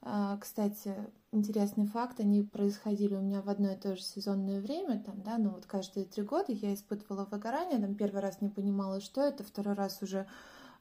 А, 0.01 0.37
кстати, 0.37 0.95
интересный 1.37 1.87
факт, 1.87 2.19
они 2.19 2.43
происходили 2.43 3.15
у 3.15 3.21
меня 3.21 3.41
в 3.41 3.49
одно 3.49 3.71
и 3.71 3.75
то 3.75 3.95
же 3.95 4.01
сезонное 4.01 4.59
время, 4.59 5.01
там, 5.05 5.21
да, 5.23 5.37
ну 5.37 5.51
вот 5.51 5.65
каждые 5.65 6.05
три 6.05 6.23
года 6.23 6.51
я 6.51 6.73
испытывала 6.73 7.27
выгорание, 7.29 7.79
там 7.79 7.95
первый 7.95 8.21
раз 8.21 8.41
не 8.41 8.49
понимала, 8.49 8.99
что 8.99 9.21
это, 9.21 9.43
второй 9.43 9.75
раз 9.75 10.01
уже 10.01 10.27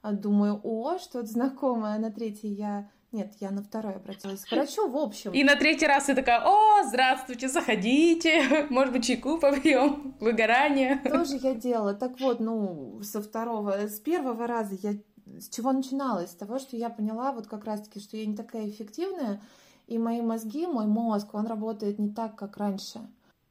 а, 0.02 0.12
думаю, 0.12 0.60
о, 0.62 0.98
что-то 0.98 1.26
знакомое, 1.26 1.94
а 1.94 1.98
на 1.98 2.10
третий 2.10 2.48
я 2.48 2.88
нет, 3.12 3.34
я 3.40 3.50
на 3.50 3.62
второй 3.62 3.94
обратилась 3.94 4.44
к 4.44 4.50
врачу, 4.50 4.88
в 4.90 4.96
общем. 4.96 5.32
И 5.32 5.44
на 5.44 5.56
третий 5.56 5.86
раз 5.86 6.04
ты 6.06 6.14
такая, 6.14 6.42
о, 6.44 6.82
здравствуйте, 6.84 7.48
заходите, 7.48 8.66
может 8.70 8.92
быть, 8.92 9.06
чайку 9.06 9.38
попьем, 9.38 10.14
выгорание. 10.20 11.00
Тоже 11.04 11.36
я 11.36 11.54
делала. 11.54 11.94
Так 11.94 12.20
вот, 12.20 12.40
ну, 12.40 13.00
со 13.02 13.22
второго, 13.22 13.86
с 13.88 14.00
первого 14.00 14.46
раза 14.46 14.76
я 14.82 14.96
с 15.38 15.48
чего 15.48 15.72
начиналось? 15.72 16.30
С 16.30 16.34
того, 16.34 16.58
что 16.58 16.76
я 16.76 16.88
поняла 16.88 17.32
вот 17.32 17.46
как 17.46 17.64
раз-таки, 17.64 18.00
что 18.00 18.16
я 18.16 18.26
не 18.26 18.36
такая 18.36 18.68
эффективная, 18.68 19.40
и 19.86 19.98
мои 19.98 20.20
мозги, 20.20 20.66
мой 20.66 20.86
мозг, 20.86 21.34
он 21.34 21.46
работает 21.46 21.98
не 21.98 22.10
так, 22.12 22.36
как 22.36 22.56
раньше. 22.56 23.00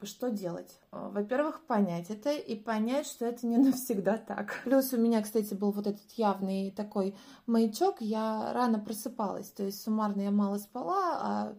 Что 0.01 0.29
делать? 0.29 0.79
А, 0.91 1.09
во-первых, 1.09 1.65
понять 1.65 2.09
это 2.09 2.31
и 2.31 2.55
понять, 2.55 3.07
что 3.07 3.25
это 3.25 3.47
не 3.47 3.57
навсегда 3.57 4.17
так. 4.17 4.61
Плюс 4.63 4.93
у 4.93 4.97
меня, 4.97 5.21
кстати, 5.21 5.53
был 5.53 5.71
вот 5.71 5.87
этот 5.87 6.11
явный 6.11 6.71
такой 6.71 7.15
маячок, 7.47 8.01
я 8.01 8.51
рано 8.53 8.79
просыпалась, 8.79 9.49
то 9.51 9.63
есть 9.63 9.81
суммарно 9.81 10.21
я 10.21 10.31
мало 10.31 10.57
спала, 10.57 11.19
а 11.21 11.55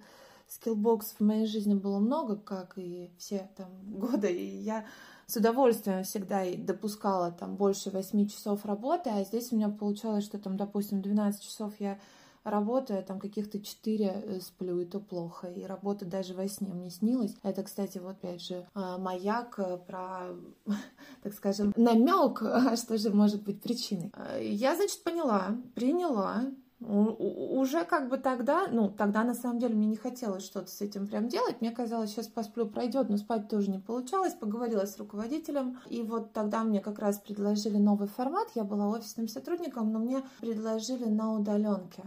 скиллбоксов 0.48 1.18
в 1.18 1.24
моей 1.24 1.46
жизни 1.46 1.74
было 1.74 1.98
много, 1.98 2.36
как 2.36 2.74
и 2.76 3.10
все 3.18 3.50
там 3.56 3.68
годы, 3.98 4.32
и 4.32 4.58
я 4.58 4.84
с 5.26 5.36
удовольствием 5.36 6.04
всегда 6.04 6.44
допускала 6.56 7.32
там 7.32 7.56
больше 7.56 7.90
8 7.90 8.28
часов 8.28 8.64
работы, 8.64 9.10
а 9.10 9.24
здесь 9.24 9.50
у 9.50 9.56
меня 9.56 9.70
получалось, 9.70 10.24
что 10.24 10.38
там, 10.38 10.56
допустим, 10.56 11.02
12 11.02 11.42
часов 11.42 11.72
я 11.80 11.98
работаю, 12.46 13.04
там 13.04 13.18
каких-то 13.18 13.60
четыре 13.60 14.22
э, 14.24 14.40
сплю, 14.40 14.80
и 14.80 14.84
то 14.84 15.00
плохо. 15.00 15.48
И 15.48 15.64
работа 15.64 16.04
даже 16.04 16.34
во 16.34 16.48
сне 16.48 16.72
мне 16.72 16.90
снилась. 16.90 17.34
Это, 17.42 17.62
кстати, 17.62 17.98
вот 17.98 18.12
опять 18.12 18.40
же 18.40 18.66
а, 18.74 18.98
маяк 18.98 19.58
э, 19.58 19.76
про, 19.78 20.28
так 21.22 21.34
скажем, 21.34 21.72
намек, 21.76 22.40
что 22.76 22.98
же 22.98 23.10
может 23.10 23.42
быть 23.42 23.60
причиной. 23.60 24.10
А, 24.14 24.38
я, 24.38 24.76
значит, 24.76 25.02
поняла, 25.02 25.56
приняла, 25.74 26.44
уже 26.80 27.84
как 27.84 28.08
бы 28.10 28.18
тогда, 28.18 28.68
ну, 28.70 28.90
тогда 28.90 29.24
на 29.24 29.34
самом 29.34 29.58
деле 29.58 29.74
мне 29.74 29.86
не 29.86 29.96
хотелось 29.96 30.44
что-то 30.44 30.70
с 30.70 30.82
этим 30.82 31.06
прям 31.06 31.28
делать. 31.28 31.60
Мне 31.60 31.70
казалось, 31.70 32.10
сейчас 32.10 32.26
посплю, 32.26 32.66
пройдет, 32.66 33.08
но 33.08 33.16
спать 33.16 33.48
тоже 33.48 33.70
не 33.70 33.78
получалось. 33.78 34.34
Поговорила 34.34 34.84
с 34.84 34.98
руководителем, 34.98 35.78
и 35.88 36.02
вот 36.02 36.32
тогда 36.32 36.62
мне 36.64 36.80
как 36.80 36.98
раз 36.98 37.18
предложили 37.18 37.78
новый 37.78 38.08
формат. 38.08 38.48
Я 38.54 38.64
была 38.64 38.88
офисным 38.88 39.26
сотрудником, 39.26 39.90
но 39.90 39.98
мне 39.98 40.22
предложили 40.40 41.06
на 41.06 41.32
удаленке 41.34 42.04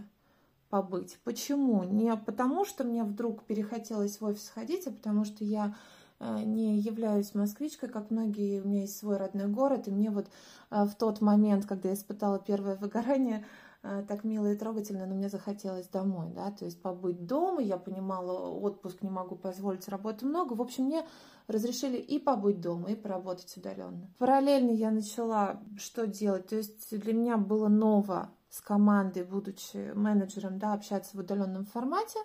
побыть. 0.70 1.18
Почему? 1.24 1.82
Не 1.82 2.16
потому, 2.16 2.64
что 2.64 2.84
мне 2.84 3.04
вдруг 3.04 3.44
перехотелось 3.44 4.20
в 4.20 4.24
офис 4.24 4.48
ходить, 4.48 4.86
а 4.86 4.92
потому 4.92 5.24
что 5.24 5.44
я 5.44 5.74
э, 6.20 6.42
не 6.44 6.78
являюсь 6.78 7.34
москвичкой, 7.34 7.88
как 7.88 8.10
многие, 8.10 8.62
у 8.62 8.68
меня 8.68 8.82
есть 8.82 8.96
свой 8.96 9.16
родной 9.16 9.48
город, 9.48 9.88
и 9.88 9.90
мне 9.90 10.10
вот 10.10 10.28
э, 10.70 10.84
в 10.84 10.94
тот 10.94 11.20
момент, 11.20 11.66
когда 11.66 11.88
я 11.88 11.94
испытала 11.94 12.38
первое 12.38 12.76
выгорание, 12.76 13.44
э, 13.82 14.04
так 14.06 14.22
мило 14.22 14.46
и 14.46 14.56
трогательно, 14.56 15.06
но 15.06 15.14
мне 15.16 15.28
захотелось 15.28 15.88
домой, 15.88 16.30
да, 16.32 16.52
то 16.52 16.64
есть 16.64 16.80
побыть 16.80 17.26
дома, 17.26 17.60
я 17.60 17.76
понимала, 17.76 18.48
отпуск 18.48 19.02
не 19.02 19.10
могу 19.10 19.34
позволить, 19.34 19.88
работы 19.88 20.24
много, 20.24 20.52
в 20.52 20.62
общем, 20.62 20.84
мне 20.84 21.04
разрешили 21.48 21.96
и 21.96 22.20
побыть 22.20 22.60
дома, 22.60 22.90
и 22.90 22.94
поработать 22.94 23.56
удаленно. 23.56 24.08
Параллельно 24.18 24.70
я 24.70 24.92
начала 24.92 25.60
что 25.76 26.06
делать, 26.06 26.46
то 26.46 26.56
есть 26.56 26.96
для 26.96 27.12
меня 27.12 27.36
было 27.38 27.66
ново 27.66 28.30
с 28.50 28.60
командой, 28.60 29.22
будучи 29.22 29.92
менеджером, 29.94 30.58
да, 30.58 30.72
общаться 30.72 31.16
в 31.16 31.20
удаленном 31.20 31.64
формате. 31.64 32.18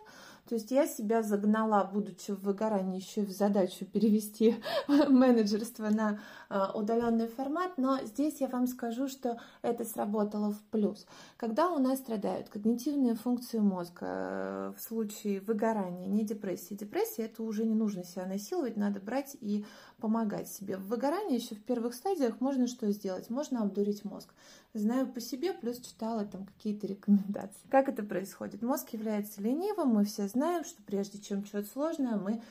То 0.49 0.53
есть 0.55 0.69
я 0.69 0.85
себя 0.85 1.23
загнала, 1.23 1.83
будучи 1.91 2.31
в 2.31 2.43
выгорании, 2.43 2.99
еще 2.99 3.21
и 3.21 3.25
в 3.25 3.31
задачу 3.31 3.85
перевести 3.93 4.55
менеджерство 5.07 5.89
на 5.89 6.19
а, 6.49 6.71
удаленный 6.73 7.27
формат. 7.27 7.77
Но 7.77 7.99
здесь 8.03 8.41
я 8.41 8.47
вам 8.47 8.67
скажу, 8.67 9.07
что 9.07 9.39
это 9.61 9.85
сработало 9.85 10.51
в 10.51 10.61
плюс. 10.71 11.05
Когда 11.37 11.69
у 11.69 11.79
нас 11.79 11.99
страдают 11.99 12.49
когнитивные 12.49 13.15
функции 13.15 13.59
мозга 13.59 14.05
э, 14.05 14.73
в 14.77 14.81
случае 14.81 15.41
выгорания, 15.41 16.07
не 16.07 16.23
депрессии. 16.23 16.73
Депрессия 16.73 17.23
это 17.23 17.43
уже 17.43 17.65
не 17.65 17.75
нужно 17.75 18.03
себя 18.03 18.25
насиловать, 18.25 18.77
надо 18.77 18.99
брать 18.99 19.37
и 19.41 19.65
помогать 19.99 20.47
себе. 20.47 20.77
В 20.77 20.87
выгорании 20.87 21.39
еще 21.39 21.55
в 21.55 21.63
первых 21.63 21.93
стадиях 21.93 22.39
можно 22.39 22.67
что 22.67 22.91
сделать? 22.91 23.29
Можно 23.29 23.61
обдурить 23.61 24.05
мозг. 24.05 24.33
Знаю 24.75 25.07
по 25.07 25.21
себе, 25.21 25.53
плюс 25.53 25.79
читала 25.79 26.25
там 26.25 26.45
какие-то 26.45 26.85
рекомендации. 26.85 27.61
Как 27.69 27.87
это 27.87 28.03
происходит? 28.03 28.61
Мозг 28.61 28.89
является 28.89 29.41
ленивым, 29.41 29.87
мы 29.87 30.03
все 30.03 30.27
знаем, 30.27 30.65
что 30.65 30.83
прежде 30.83 31.17
чем 31.17 31.45
что-то 31.45 31.69
сложное, 31.69 32.17
мы 32.17 32.41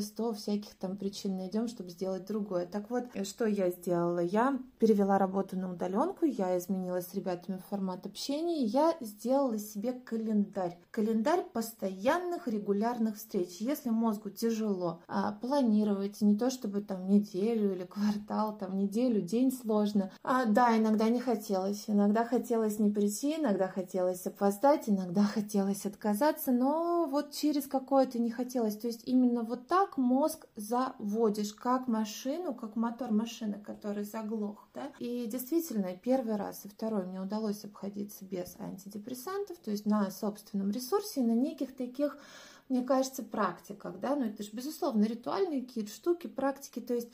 сто 0.00 0.32
всяких 0.32 0.74
там 0.74 0.96
причин 0.96 1.36
найдем, 1.36 1.68
чтобы 1.68 1.90
сделать 1.90 2.26
другое. 2.26 2.66
Так 2.66 2.90
вот, 2.90 3.04
что 3.26 3.46
я 3.46 3.70
сделала? 3.70 4.20
Я 4.20 4.58
перевела 4.78 5.18
работу 5.18 5.58
на 5.58 5.72
удаленку, 5.72 6.24
я 6.24 6.56
изменила 6.58 7.00
с 7.00 7.14
ребятами 7.14 7.60
формат 7.70 8.06
общения, 8.06 8.64
я 8.64 8.96
сделала 9.00 9.58
себе 9.58 9.92
календарь. 9.92 10.78
Календарь 10.90 11.44
постоянных 11.52 12.48
регулярных 12.48 13.16
встреч. 13.16 13.56
Если 13.60 13.90
мозгу 13.90 14.30
тяжело 14.30 15.00
а, 15.08 15.32
планировать, 15.32 16.20
не 16.20 16.36
то 16.36 16.50
чтобы 16.50 16.80
там 16.80 17.08
неделю 17.08 17.74
или 17.74 17.84
квартал, 17.84 18.56
там 18.56 18.76
неделю, 18.76 19.20
день 19.20 19.52
сложно. 19.52 20.10
А, 20.22 20.44
да, 20.44 20.76
иногда 20.76 21.08
не 21.08 21.20
хотелось. 21.20 21.84
Иногда 21.86 22.24
хотелось 22.24 22.78
не 22.78 22.90
прийти, 22.90 23.36
иногда 23.36 23.68
хотелось 23.68 24.26
опоздать, 24.26 24.88
иногда 24.88 25.22
хотелось 25.22 25.86
отказаться, 25.86 26.52
но 26.52 27.06
вот 27.10 27.32
через 27.32 27.66
какое-то 27.66 28.18
не 28.18 28.30
хотелось. 28.30 28.76
То 28.76 28.86
есть 28.86 29.02
именно 29.06 29.42
вот 29.48 29.66
так 29.66 29.96
мозг 29.96 30.46
заводишь, 30.54 31.54
как 31.54 31.88
машину, 31.88 32.54
как 32.54 32.76
мотор 32.76 33.10
машины, 33.10 33.58
который 33.58 34.04
заглох. 34.04 34.68
Да? 34.74 34.92
И 34.98 35.26
действительно, 35.26 35.96
первый 35.96 36.36
раз 36.36 36.64
и 36.64 36.68
второй 36.68 37.06
мне 37.06 37.20
удалось 37.20 37.64
обходиться 37.64 38.24
без 38.24 38.54
антидепрессантов, 38.60 39.58
то 39.58 39.70
есть 39.70 39.86
на 39.86 40.10
собственном 40.10 40.70
ресурсе, 40.70 41.22
на 41.22 41.32
неких 41.32 41.74
таких 41.74 42.16
мне 42.68 42.82
кажется, 42.82 43.22
практиках, 43.22 43.98
да, 43.98 44.14
но 44.14 44.26
это 44.26 44.42
же, 44.42 44.50
безусловно, 44.52 45.04
ритуальные 45.04 45.62
какие-то 45.62 45.90
штуки, 45.90 46.26
практики, 46.26 46.80
то 46.80 46.94
есть 46.94 47.08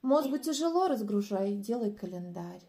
мозгу 0.00 0.38
тяжело 0.38 0.86
разгружай, 0.86 1.56
делай 1.56 1.92
календарь, 1.92 2.62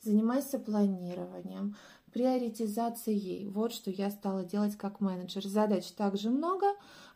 занимайся 0.00 0.60
планированием, 0.60 1.76
приоритизацией. 2.12 3.46
Вот 3.48 3.72
что 3.72 3.90
я 3.90 4.10
стала 4.10 4.44
делать 4.44 4.76
как 4.76 5.00
менеджер. 5.00 5.46
Задач 5.46 5.86
также 5.92 6.30
много, 6.30 6.66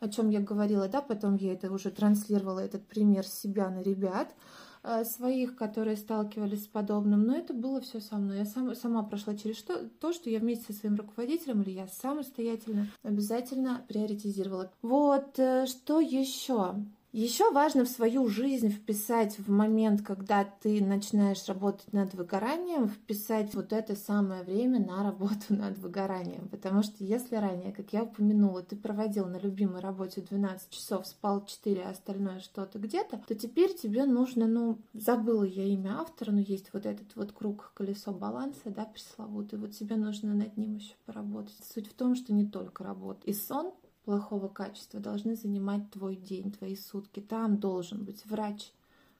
о 0.00 0.08
чем 0.08 0.30
я 0.30 0.40
говорила, 0.40 0.88
да, 0.88 1.02
потом 1.02 1.36
я 1.36 1.52
это 1.52 1.70
уже 1.72 1.90
транслировала, 1.90 2.60
этот 2.60 2.86
пример 2.86 3.26
себя 3.26 3.70
на 3.70 3.82
ребят 3.82 4.34
э, 4.82 5.04
своих, 5.04 5.56
которые 5.56 5.96
сталкивались 5.96 6.64
с 6.64 6.68
подобным, 6.68 7.24
но 7.24 7.36
это 7.36 7.54
было 7.54 7.80
все 7.80 8.00
со 8.00 8.16
мной. 8.16 8.38
Я 8.38 8.46
сам, 8.46 8.74
сама 8.74 9.02
прошла 9.02 9.34
через 9.34 9.56
что, 9.56 9.88
то, 10.00 10.12
что 10.12 10.30
я 10.30 10.38
вместе 10.38 10.72
со 10.72 10.80
своим 10.80 10.96
руководителем 10.96 11.62
или 11.62 11.70
я 11.70 11.88
самостоятельно 11.88 12.88
обязательно 13.02 13.84
приоритизировала. 13.88 14.70
Вот, 14.82 15.38
э, 15.38 15.66
что 15.66 16.00
еще? 16.00 16.74
Еще 17.16 17.52
важно 17.52 17.84
в 17.84 17.88
свою 17.88 18.26
жизнь 18.26 18.70
вписать 18.70 19.38
в 19.38 19.48
момент, 19.48 20.02
когда 20.02 20.42
ты 20.44 20.84
начинаешь 20.84 21.46
работать 21.46 21.92
над 21.92 22.12
выгоранием, 22.12 22.88
вписать 22.88 23.54
вот 23.54 23.72
это 23.72 23.94
самое 23.94 24.42
время 24.42 24.84
на 24.84 25.04
работу 25.04 25.44
над 25.50 25.78
выгоранием. 25.78 26.48
Потому 26.48 26.82
что 26.82 27.04
если 27.04 27.36
ранее, 27.36 27.72
как 27.72 27.92
я 27.92 28.02
упомянула, 28.02 28.64
ты 28.64 28.74
проводил 28.74 29.26
на 29.26 29.38
любимой 29.38 29.80
работе 29.80 30.22
12 30.22 30.70
часов, 30.70 31.06
спал 31.06 31.46
4, 31.46 31.82
а 31.84 31.90
остальное 31.90 32.40
что-то 32.40 32.80
где-то, 32.80 33.22
то 33.24 33.36
теперь 33.36 33.72
тебе 33.76 34.06
нужно, 34.06 34.48
ну, 34.48 34.80
забыла 34.92 35.44
я 35.44 35.62
имя 35.66 36.00
автора, 36.00 36.32
но 36.32 36.40
есть 36.40 36.72
вот 36.72 36.84
этот 36.84 37.14
вот 37.14 37.30
круг 37.30 37.70
колесо 37.76 38.10
баланса, 38.10 38.70
да, 38.70 38.86
пресловутый, 38.86 39.60
вот 39.60 39.70
тебе 39.70 39.94
нужно 39.94 40.34
над 40.34 40.56
ним 40.56 40.74
еще 40.74 40.94
поработать. 41.06 41.54
Суть 41.72 41.86
в 41.86 41.94
том, 41.94 42.16
что 42.16 42.32
не 42.32 42.44
только 42.44 42.82
работа. 42.82 43.20
И 43.26 43.32
сон 43.32 43.72
плохого 44.04 44.48
качества 44.48 45.00
должны 45.00 45.36
занимать 45.36 45.90
твой 45.90 46.16
день, 46.16 46.52
твои 46.52 46.76
сутки. 46.76 47.20
Там 47.20 47.58
должен 47.58 48.04
быть 48.04 48.24
врач, 48.26 48.72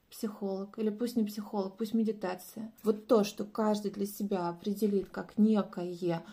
психолог, 0.09 0.77
или 0.77 0.89
пусть 0.89 1.15
не 1.15 1.23
психолог, 1.23 1.75
пусть 1.77 1.93
медитация. 1.93 2.71
Вот 2.83 3.07
то, 3.07 3.23
что 3.23 3.43
каждый 3.43 3.91
для 3.91 4.05
себя 4.05 4.49
определит 4.49 5.09
как 5.09 5.37
некое, 5.37 6.23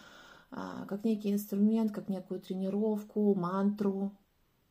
а, 0.50 0.84
как 0.86 1.04
некий 1.04 1.32
инструмент, 1.32 1.92
как 1.92 2.08
некую 2.08 2.40
тренировку, 2.40 3.34
мантру, 3.34 4.12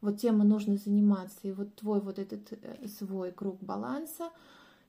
вот 0.02 0.20
тем 0.20 0.42
и 0.42 0.46
нужно 0.46 0.78
заниматься. 0.78 1.40
И 1.44 1.52
вот 1.52 1.76
твой 1.76 2.00
вот 2.00 2.20
этот 2.20 2.54
э, 2.54 2.88
свой 2.88 3.32
круг 3.32 3.62
баланса– 3.62 4.30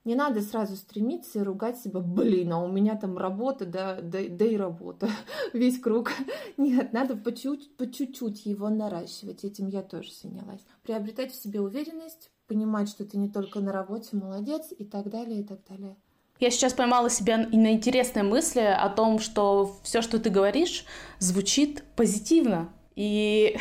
не 0.05 0.15
надо 0.15 0.41
сразу 0.41 0.75
стремиться 0.75 1.39
и 1.39 1.43
ругать 1.43 1.79
себя, 1.79 1.99
блин, 1.99 2.53
а 2.53 2.63
у 2.63 2.71
меня 2.71 2.95
там 2.95 3.17
работа, 3.17 3.65
да, 3.65 3.99
да, 4.01 4.19
да 4.27 4.45
и 4.45 4.57
работа, 4.57 5.09
весь 5.53 5.79
круг. 5.79 6.11
Нет, 6.57 6.93
надо 6.93 7.15
по 7.15 7.31
чуть-чуть, 7.31 7.77
по 7.77 7.89
чуть-чуть 7.89 8.45
его 8.45 8.69
наращивать, 8.69 9.43
этим 9.43 9.67
я 9.67 9.81
тоже 9.81 10.11
занялась. 10.11 10.61
Приобретать 10.83 11.31
в 11.31 11.41
себе 11.41 11.61
уверенность, 11.61 12.31
понимать, 12.47 12.89
что 12.89 13.05
ты 13.05 13.17
не 13.17 13.29
только 13.29 13.59
на 13.59 13.71
работе 13.71 14.15
молодец 14.15 14.73
и 14.77 14.83
так 14.83 15.09
далее, 15.09 15.41
и 15.41 15.43
так 15.43 15.59
далее. 15.69 15.95
Я 16.39 16.49
сейчас 16.49 16.73
поймала 16.73 17.09
себя 17.09 17.37
на 17.37 17.71
интересной 17.71 18.23
мысли 18.23 18.59
о 18.59 18.89
том, 18.89 19.19
что 19.19 19.77
все, 19.83 20.01
что 20.01 20.19
ты 20.19 20.29
говоришь, 20.29 20.83
звучит 21.19 21.83
позитивно. 21.95 22.69
И 22.95 23.57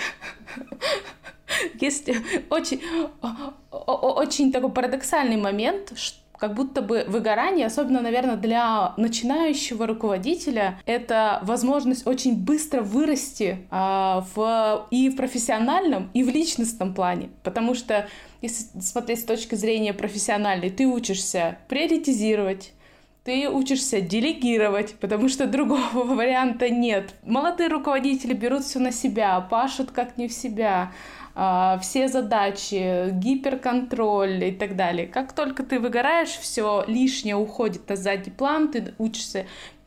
есть 1.80 2.10
очень, 2.50 2.82
очень 3.70 4.52
такой 4.52 4.72
парадоксальный 4.72 5.36
момент, 5.36 5.96
что 5.96 6.21
как 6.42 6.54
будто 6.54 6.82
бы 6.82 7.04
выгорание, 7.06 7.66
особенно, 7.66 8.00
наверное, 8.00 8.34
для 8.34 8.94
начинающего 8.96 9.86
руководителя, 9.86 10.76
это 10.86 11.38
возможность 11.42 12.04
очень 12.04 12.34
быстро 12.34 12.82
вырасти 12.82 13.58
э, 13.70 14.22
в, 14.34 14.88
и 14.90 15.08
в 15.08 15.14
профессиональном, 15.14 16.10
и 16.14 16.24
в 16.24 16.28
личностном 16.30 16.94
плане. 16.94 17.30
Потому 17.44 17.74
что, 17.74 18.08
если 18.40 18.80
смотреть 18.80 19.20
с 19.20 19.24
точки 19.24 19.54
зрения 19.54 19.94
профессиональной, 19.94 20.70
ты 20.70 20.84
учишься 20.84 21.58
приоритизировать, 21.68 22.72
ты 23.22 23.48
учишься 23.48 24.00
делегировать, 24.00 24.96
потому 24.98 25.28
что 25.28 25.46
другого 25.46 25.90
варианта 25.94 26.70
нет. 26.70 27.14
Молодые 27.22 27.68
руководители 27.68 28.32
берут 28.32 28.64
все 28.64 28.80
на 28.80 28.90
себя, 28.90 29.40
пашут 29.42 29.92
как 29.92 30.16
не 30.16 30.26
в 30.26 30.32
себя, 30.32 30.90
а, 30.90 31.21
все 31.34 32.08
задачи, 32.08 33.10
гиперконтроль 33.10 34.44
и 34.44 34.52
так 34.52 34.76
далее. 34.76 35.06
Как 35.06 35.32
только 35.32 35.62
ты 35.62 35.80
выгораешь, 35.80 36.28
все 36.28 36.84
лишнее 36.86 37.36
уходит 37.36 37.88
на 37.88 37.96
задний 37.96 38.32
план, 38.32 38.70
ты 38.70 38.94
учишься 38.98 39.46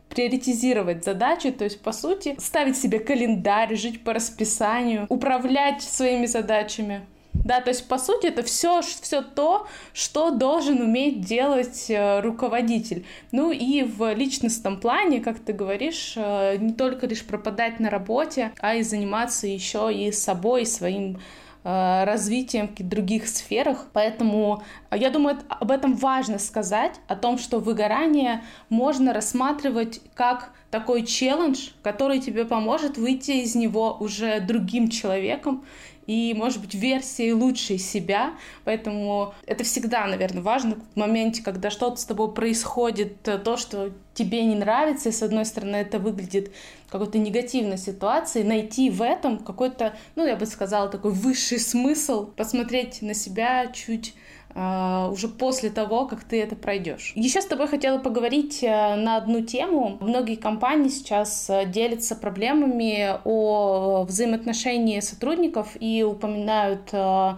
приоритизировать 0.10 1.04
задачи, 1.04 1.52
то 1.52 1.66
есть, 1.66 1.82
по 1.82 1.92
сути, 1.92 2.36
ставить 2.40 2.78
себе 2.78 3.00
календарь, 3.00 3.76
жить 3.76 4.04
по 4.04 4.14
расписанию, 4.14 5.06
управлять 5.10 5.82
своими 5.82 6.26
задачами. 6.26 7.06
Да, 7.44 7.62
то 7.62 7.70
есть, 7.70 7.88
по 7.88 7.98
сути, 7.98 8.28
это 8.28 8.44
все, 8.44 8.82
все 8.82 9.22
то, 9.22 9.68
что 9.94 10.32
должен 10.32 10.82
уметь 10.82 11.22
делать 11.22 11.86
э, 11.90 12.22
руководитель. 12.22 13.06
Ну 13.32 13.52
и 13.52 13.84
в 13.84 14.14
личностном 14.14 14.80
плане, 14.80 15.20
как 15.20 15.40
ты 15.40 15.54
говоришь, 15.54 16.14
э, 16.16 16.58
не 16.58 16.74
только 16.74 17.08
лишь 17.08 17.26
пропадать 17.26 17.80
на 17.80 17.90
работе, 17.90 18.52
а 18.60 18.76
и 18.76 18.84
заниматься 18.84 19.48
еще 19.48 19.94
и 19.94 20.12
собой, 20.12 20.66
своим 20.66 21.20
Э, 21.68 22.04
развитием 22.04 22.68
в 22.68 22.88
других 22.88 23.28
сферах. 23.28 23.88
Поэтому 23.92 24.62
я 24.92 25.10
думаю, 25.10 25.40
об 25.50 25.72
этом 25.72 25.96
важно 25.96 26.38
сказать, 26.38 26.94
о 27.08 27.16
том, 27.16 27.40
что 27.40 27.58
выгорание 27.58 28.44
можно 28.70 29.14
рассматривать 29.14 30.00
как 30.14 30.52
такой 30.70 31.04
челлендж, 31.08 31.70
который 31.82 32.20
тебе 32.20 32.46
поможет 32.46 33.00
выйти 33.00 33.32
из 33.32 33.56
него 33.56 33.98
уже 34.00 34.42
другим 34.42 34.90
человеком 34.90 35.66
и, 36.08 36.34
может 36.36 36.62
быть, 36.62 36.74
версией 36.74 37.32
лучшей 37.32 37.78
себя. 37.78 38.34
Поэтому 38.64 39.34
это 39.46 39.64
всегда, 39.64 40.06
наверное, 40.08 40.42
важно 40.42 40.76
в 40.94 40.96
моменте, 40.96 41.44
когда 41.44 41.70
что-то 41.70 41.98
с 41.98 42.06
тобой 42.06 42.34
происходит, 42.34 43.22
то, 43.24 43.58
что 43.58 43.92
тебе 44.14 44.46
не 44.46 44.56
нравится, 44.56 45.10
и 45.10 45.12
с 45.12 45.22
одной 45.22 45.46
стороны 45.46 45.78
это 45.78 46.00
выглядит 46.00 46.52
какой-то 46.90 47.18
негативной 47.18 47.78
ситуацией, 47.78 48.46
найти 48.46 48.90
в 48.90 49.02
этом 49.02 49.40
какой-то, 49.40 49.96
ну, 50.16 50.26
я 50.26 50.36
бы 50.36 50.46
сказала, 50.46 50.90
такой 50.90 51.12
высший 51.12 51.60
смысл, 51.60 52.28
посмотреть 52.28 53.02
на 53.02 53.14
себя 53.14 53.68
чуть 53.68 54.16
уже 54.56 55.28
после 55.28 55.70
того, 55.70 56.06
как 56.06 56.24
ты 56.24 56.42
это 56.42 56.56
пройдешь. 56.56 57.12
Еще 57.16 57.42
с 57.42 57.46
тобой 57.46 57.68
хотела 57.68 57.98
поговорить 57.98 58.64
uh, 58.64 58.96
на 58.96 59.18
одну 59.18 59.42
тему. 59.42 59.98
Многие 60.00 60.36
компании 60.36 60.90
сейчас 60.90 61.50
uh, 61.50 61.66
делятся 61.66 62.16
проблемами 62.16 63.20
о 63.26 64.06
взаимоотношении 64.08 65.00
сотрудников 65.02 65.76
и 65.80 66.04
упоминают 66.04 66.86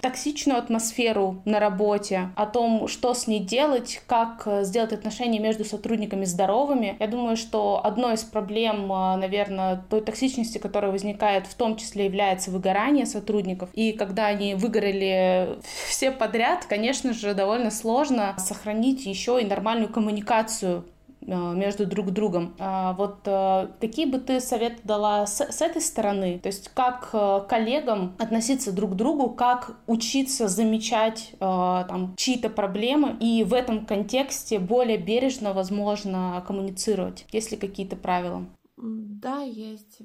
токсичную 0.02 0.60
атмосферу 0.60 1.42
на 1.46 1.60
работе, 1.60 2.30
о 2.36 2.46
том, 2.46 2.88
что 2.88 3.14
с 3.14 3.28
ней 3.28 3.40
делать, 3.40 4.02
как 4.06 4.48
сделать 4.62 4.94
отношения 4.94 5.40
между 5.40 5.66
сотрудниками 5.66 6.26
здоровыми. 6.26 6.98
Я 7.00 7.08
думаю, 7.08 7.36
что 7.38 7.82
одной 7.84 8.16
из 8.16 8.24
проблем, 8.24 8.88
наверное, 8.88 9.84
той 9.90 10.02
токсичности, 10.02 10.58
которая 10.58 10.92
возникает, 10.92 11.48
в 11.48 11.56
том 11.56 11.78
числе 11.78 12.06
является 12.06 12.52
выгорание 12.52 13.06
сотрудников. 13.06 13.70
И 13.74 13.94
когда 13.94 14.28
они 14.28 14.56
выгорели 14.56 15.58
все 15.88 16.12
подряд, 16.12 16.66
конечно, 16.66 17.07
конечно 17.08 17.30
же, 17.30 17.36
довольно 17.36 17.72
сложно 17.72 18.36
сохранить 18.38 19.06
еще 19.06 19.42
и 19.42 19.46
нормальную 19.46 19.92
коммуникацию 19.92 20.84
э, 21.22 21.54
между 21.56 21.86
друг 21.86 22.12
другом. 22.12 22.54
А 22.60 22.94
вот 22.94 23.20
э, 23.26 23.68
какие 23.80 24.06
бы 24.06 24.20
ты 24.20 24.42
советы 24.42 24.80
дала 24.84 25.26
с, 25.26 25.40
с 25.40 25.62
этой 25.62 25.82
стороны? 25.82 26.40
То 26.40 26.48
есть 26.48 26.70
как 26.74 27.10
э, 27.14 27.42
коллегам 27.48 28.16
относиться 28.20 28.74
друг 28.74 28.92
к 28.92 28.96
другу, 28.96 29.30
как 29.30 29.78
учиться 29.88 30.48
замечать 30.48 31.34
там 31.40 32.14
чьи-то 32.18 32.50
проблемы 32.50 33.16
и 33.20 33.44
в 33.44 33.54
этом 33.54 33.86
контексте 33.86 34.60
более 34.60 34.98
бережно, 34.98 35.54
возможно, 35.54 36.44
коммуницировать? 36.46 37.26
Есть 37.32 37.52
ли 37.52 37.58
какие-то 37.58 37.96
правила? 37.96 38.46
Да, 38.78 39.42
есть. 39.42 40.00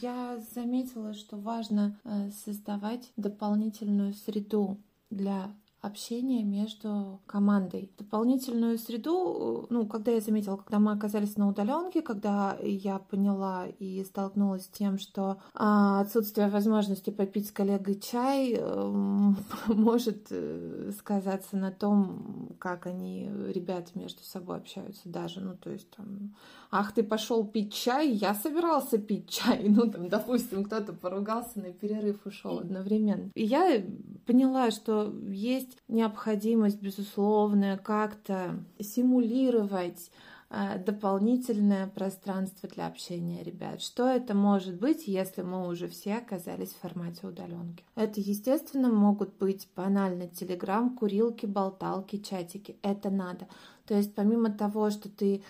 Я 0.00 0.38
заметила, 0.54 1.12
что 1.12 1.36
важно 1.36 1.98
создавать 2.44 3.10
дополнительную 3.16 4.14
среду 4.14 4.78
для 5.10 5.50
общение 5.86 6.42
между 6.42 7.20
командой. 7.26 7.90
Дополнительную 7.98 8.78
среду, 8.78 9.66
ну, 9.70 9.86
когда 9.86 10.10
я 10.12 10.20
заметила, 10.20 10.56
когда 10.56 10.78
мы 10.78 10.92
оказались 10.92 11.36
на 11.36 11.48
удаленке, 11.48 12.02
когда 12.02 12.56
я 12.60 12.98
поняла 12.98 13.66
и 13.78 14.04
столкнулась 14.04 14.64
с 14.64 14.68
тем, 14.68 14.98
что 14.98 15.38
а, 15.54 16.00
отсутствие 16.00 16.48
возможности 16.48 17.10
попить 17.10 17.48
с 17.48 17.52
коллегой 17.52 18.00
чай 18.00 18.54
э, 18.58 19.34
может 19.68 20.26
э, 20.30 20.92
сказаться 20.98 21.56
на 21.56 21.70
том, 21.70 22.56
как 22.58 22.86
они, 22.86 23.30
ребята, 23.54 23.90
между 23.94 24.22
собой 24.22 24.56
общаются 24.56 25.08
даже, 25.08 25.40
ну, 25.40 25.56
то 25.56 25.70
есть 25.70 25.90
там, 25.90 26.34
ах, 26.70 26.92
ты 26.92 27.02
пошел 27.02 27.46
пить 27.46 27.72
чай, 27.72 28.10
я 28.10 28.34
собирался 28.34 28.98
пить 28.98 29.28
чай, 29.28 29.64
ну, 29.68 29.90
там, 29.90 30.08
допустим, 30.08 30.64
кто-то 30.64 30.92
поругался 30.92 31.60
на 31.60 31.72
перерыв, 31.72 32.26
ушел 32.26 32.58
одновременно. 32.58 33.30
И 33.34 33.44
я 33.44 33.82
поняла, 34.26 34.70
что 34.70 35.14
есть 35.28 35.75
необходимость, 35.88 36.80
безусловная, 36.80 37.76
как-то 37.76 38.62
симулировать 38.80 40.10
э, 40.50 40.78
дополнительное 40.78 41.86
пространство 41.88 42.68
для 42.68 42.86
общения 42.86 43.42
ребят. 43.42 43.80
Что 43.80 44.08
это 44.08 44.34
может 44.34 44.74
быть, 44.80 45.06
если 45.06 45.42
мы 45.42 45.68
уже 45.68 45.88
все 45.88 46.14
оказались 46.16 46.70
в 46.70 46.80
формате 46.80 47.26
удаленки? 47.26 47.84
Это, 47.94 48.20
естественно, 48.20 48.88
могут 48.88 49.36
быть 49.38 49.68
банально 49.76 50.28
телеграм, 50.28 50.96
курилки, 50.96 51.46
болталки, 51.46 52.18
чатики. 52.18 52.76
Это 52.82 53.10
надо. 53.10 53.46
То 53.86 53.94
есть 53.94 54.14
помимо 54.14 54.50
того, 54.50 54.90
что 54.90 55.08
ты 55.08 55.42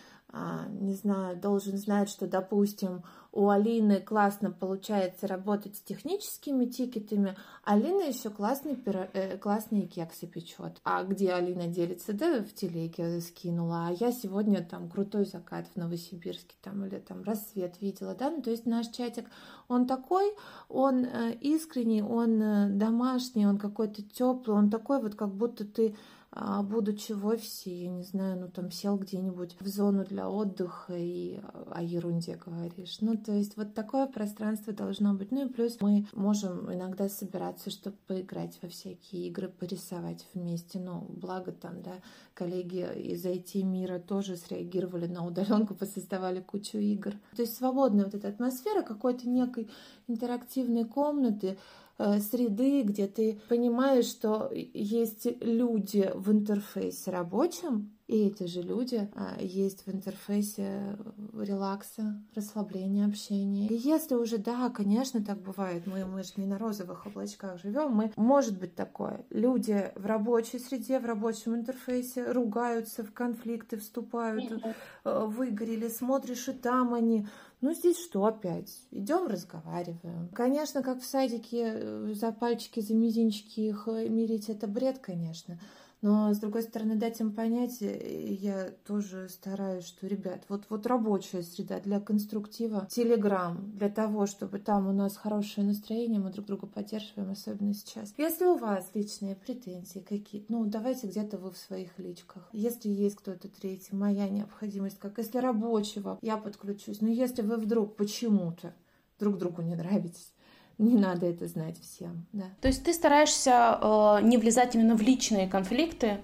не 0.68 0.94
знаю, 0.94 1.36
должен 1.36 1.76
знать, 1.76 2.08
что, 2.08 2.26
допустим, 2.26 3.02
у 3.36 3.50
Алины 3.50 4.00
классно 4.00 4.50
получается 4.50 5.26
работать 5.26 5.76
с 5.76 5.80
техническими 5.80 6.64
тикетами, 6.64 7.36
Алина 7.64 8.08
еще 8.08 8.30
классные, 8.30 8.78
э, 8.84 9.36
классные 9.36 9.86
кексы 9.86 10.26
печет. 10.26 10.80
А 10.84 11.04
где 11.04 11.34
Алина 11.34 11.66
делится? 11.66 12.14
Да, 12.14 12.42
в 12.42 12.54
телеге 12.54 13.20
скинула. 13.20 13.88
А 13.88 13.92
я 13.92 14.10
сегодня 14.10 14.64
там 14.64 14.88
крутой 14.88 15.26
закат 15.26 15.66
в 15.66 15.76
Новосибирске 15.76 16.54
там 16.62 16.86
или 16.86 16.98
там 16.98 17.24
рассвет 17.24 17.80
видела, 17.82 18.14
да, 18.14 18.30
ну 18.30 18.40
то 18.40 18.50
есть 18.50 18.64
наш 18.64 18.88
чатик, 18.88 19.26
он 19.68 19.86
такой, 19.86 20.32
он 20.70 21.04
э, 21.04 21.34
искренний, 21.40 22.02
он 22.02 22.40
э, 22.40 22.70
домашний, 22.70 23.46
он 23.46 23.58
какой-то 23.58 24.02
теплый, 24.02 24.56
он 24.56 24.70
такой 24.70 25.02
вот, 25.02 25.14
как 25.14 25.34
будто 25.34 25.66
ты 25.66 25.94
а, 26.38 26.62
будучи 26.62 27.12
в 27.12 27.26
офисе, 27.26 27.84
я 27.84 27.88
не 27.88 28.02
знаю, 28.02 28.38
ну 28.38 28.48
там 28.48 28.70
сел 28.70 28.98
где-нибудь 28.98 29.56
в 29.58 29.66
зону 29.68 30.04
для 30.04 30.28
отдыха 30.28 30.94
и 30.94 31.40
о 31.70 31.82
ерунде 31.82 32.36
говоришь. 32.36 32.98
Ну, 33.00 33.16
то 33.16 33.32
есть 33.32 33.56
вот 33.56 33.72
такое 33.72 34.06
пространство 34.06 34.74
должно 34.74 35.14
быть. 35.14 35.30
Ну 35.30 35.46
и 35.46 35.48
плюс 35.48 35.78
мы 35.80 36.06
можем 36.12 36.70
иногда 36.70 37.08
собираться, 37.08 37.70
чтобы 37.70 37.96
поиграть 38.06 38.58
во 38.60 38.68
всякие 38.68 39.28
игры, 39.28 39.48
порисовать 39.48 40.26
вместе. 40.34 40.78
Ну, 40.78 41.06
благо 41.08 41.52
там, 41.52 41.80
да, 41.80 41.94
коллеги 42.34 42.86
из 42.94 43.24
IT-мира 43.24 43.98
тоже 43.98 44.36
среагировали 44.36 45.06
на 45.06 45.24
удаленку, 45.24 45.74
посоздавали 45.74 46.42
кучу 46.42 46.76
игр. 46.76 47.12
То 47.34 47.42
есть 47.42 47.56
свободная 47.56 48.04
вот 48.04 48.14
эта 48.14 48.28
атмосфера 48.28 48.82
какой-то 48.82 49.26
некой 49.26 49.70
интерактивной 50.06 50.84
комнаты, 50.84 51.56
среды, 51.98 52.82
где 52.82 53.06
ты 53.06 53.40
понимаешь, 53.48 54.06
что 54.06 54.50
есть 54.52 55.26
люди 55.40 56.10
в 56.14 56.30
интерфейсе 56.30 57.10
рабочем, 57.10 57.96
и 58.06 58.28
эти 58.28 58.44
же 58.44 58.62
люди 58.62 59.10
а, 59.16 59.36
есть 59.40 59.84
в 59.84 59.90
интерфейсе 59.90 60.96
релакса, 61.36 62.22
расслабления, 62.36 63.04
общения. 63.04 63.66
И 63.66 63.74
если 63.74 64.14
уже, 64.14 64.38
да, 64.38 64.70
конечно, 64.70 65.24
так 65.24 65.40
бывает, 65.42 65.88
мы, 65.88 66.04
мы 66.04 66.22
же 66.22 66.34
не 66.36 66.46
на 66.46 66.56
розовых 66.56 67.06
облачках 67.06 67.60
живем, 67.60 67.90
мы, 67.90 68.12
может 68.16 68.60
быть 68.60 68.76
такое, 68.76 69.26
люди 69.30 69.90
в 69.96 70.06
рабочей 70.06 70.60
среде, 70.60 71.00
в 71.00 71.04
рабочем 71.04 71.56
интерфейсе 71.56 72.30
ругаются, 72.30 73.02
в 73.02 73.12
конфликты 73.12 73.76
вступают, 73.76 74.52
э, 74.52 75.26
выгорели, 75.26 75.88
смотришь, 75.88 76.48
и 76.48 76.52
там 76.52 76.94
они 76.94 77.26
ну, 77.60 77.72
здесь 77.72 77.98
что 77.98 78.24
опять? 78.26 78.70
Идем, 78.90 79.26
разговариваем. 79.26 80.28
Конечно, 80.34 80.82
как 80.82 81.00
в 81.00 81.06
садике 81.06 81.72
э, 81.74 82.12
за 82.14 82.30
пальчики, 82.32 82.80
за 82.80 82.94
мизинчики 82.94 83.60
их 83.60 83.88
э, 83.88 84.08
мирить, 84.08 84.50
это 84.50 84.66
бред, 84.66 84.98
конечно. 84.98 85.58
Но, 86.02 86.32
с 86.32 86.38
другой 86.38 86.62
стороны, 86.62 86.96
дать 86.96 87.20
им 87.20 87.32
понять, 87.32 87.80
э, 87.80 88.34
я 88.34 88.70
тоже 88.86 89.28
стараюсь, 89.28 89.84
что, 89.84 90.06
ребят, 90.06 90.44
вот, 90.48 90.64
вот 90.68 90.86
рабочая 90.86 91.42
среда 91.42 91.80
для 91.80 92.00
конструктива, 92.00 92.86
телеграм, 92.90 93.72
для 93.74 93.88
того, 93.88 94.26
чтобы 94.26 94.58
там 94.58 94.88
у 94.88 94.92
нас 94.92 95.16
хорошее 95.16 95.66
настроение, 95.66 96.20
мы 96.20 96.30
друг 96.30 96.46
друга 96.46 96.66
поддерживаем, 96.66 97.30
особенно 97.30 97.72
сейчас. 97.74 98.12
Если 98.18 98.44
у 98.44 98.56
вас 98.56 98.90
личные 98.94 99.36
претензии 99.36 100.00
какие-то, 100.00 100.52
ну, 100.52 100.64
давайте 100.66 101.06
где-то 101.06 101.38
вы 101.38 101.50
в 101.50 101.56
своих 101.56 101.98
личках. 101.98 102.48
Если 102.52 102.88
есть 102.88 103.16
кто-то 103.16 103.48
третий, 103.48 103.94
моя 103.94 104.28
необходимость, 104.28 104.98
как 104.98 105.18
если 105.18 105.38
рабочего, 105.38 106.18
я 106.20 106.36
подключусь. 106.36 107.00
Но 107.00 107.08
если 107.08 107.42
вы 107.42 107.56
вдруг 107.56 107.96
почему-то 107.96 108.74
друг 109.18 109.38
другу 109.38 109.62
не 109.62 109.74
нравитесь, 109.74 110.32
не 110.78 110.94
надо 110.94 111.26
это 111.26 111.46
знать 111.46 111.80
всем. 111.80 112.26
Да. 112.32 112.44
То 112.60 112.68
есть 112.68 112.84
ты 112.84 112.92
стараешься 112.92 113.78
э, 113.80 114.18
не 114.22 114.36
влезать 114.36 114.74
именно 114.74 114.94
в 114.94 115.00
личные 115.00 115.48
конфликты, 115.48 116.18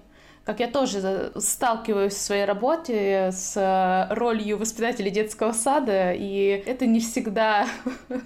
как 0.45 0.59
я 0.59 0.69
тоже 0.69 1.31
сталкиваюсь 1.37 2.13
в 2.13 2.21
своей 2.21 2.43
работе 2.43 3.29
с 3.31 3.55
э, 3.55 4.13
ролью 4.13 4.57
воспитателя 4.57 5.09
детского 5.09 5.53
сада, 5.53 6.11
и 6.11 6.61
это 6.65 6.85
не 6.85 6.99
всегда 6.99 7.65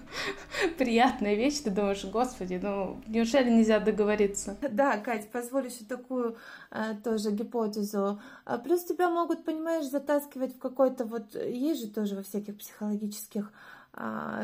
приятная 0.80 1.36
вещь. 1.36 1.60
Ты 1.60 1.70
думаешь, 1.70 2.04
господи, 2.06 2.60
ну 2.62 3.00
неужели 3.08 3.52
нельзя 3.52 3.80
договориться? 3.80 4.58
Да, 4.72 4.98
Кать, 4.98 5.30
позволь 5.30 5.68
еще 5.68 5.86
такую 5.86 6.38
э, 6.72 6.96
тоже 7.04 7.32
гипотезу. 7.32 8.20
А 8.46 8.58
плюс 8.58 8.84
тебя 8.84 9.10
могут, 9.10 9.46
понимаешь, 9.46 9.86
затаскивать 9.86 10.56
в 10.56 10.60
какой-то 10.60 11.06
вот... 11.06 11.36
Есть 11.36 11.82
же 11.82 11.88
тоже 11.88 12.16
во 12.16 12.24
всяких 12.24 12.58
психологических 12.58 13.54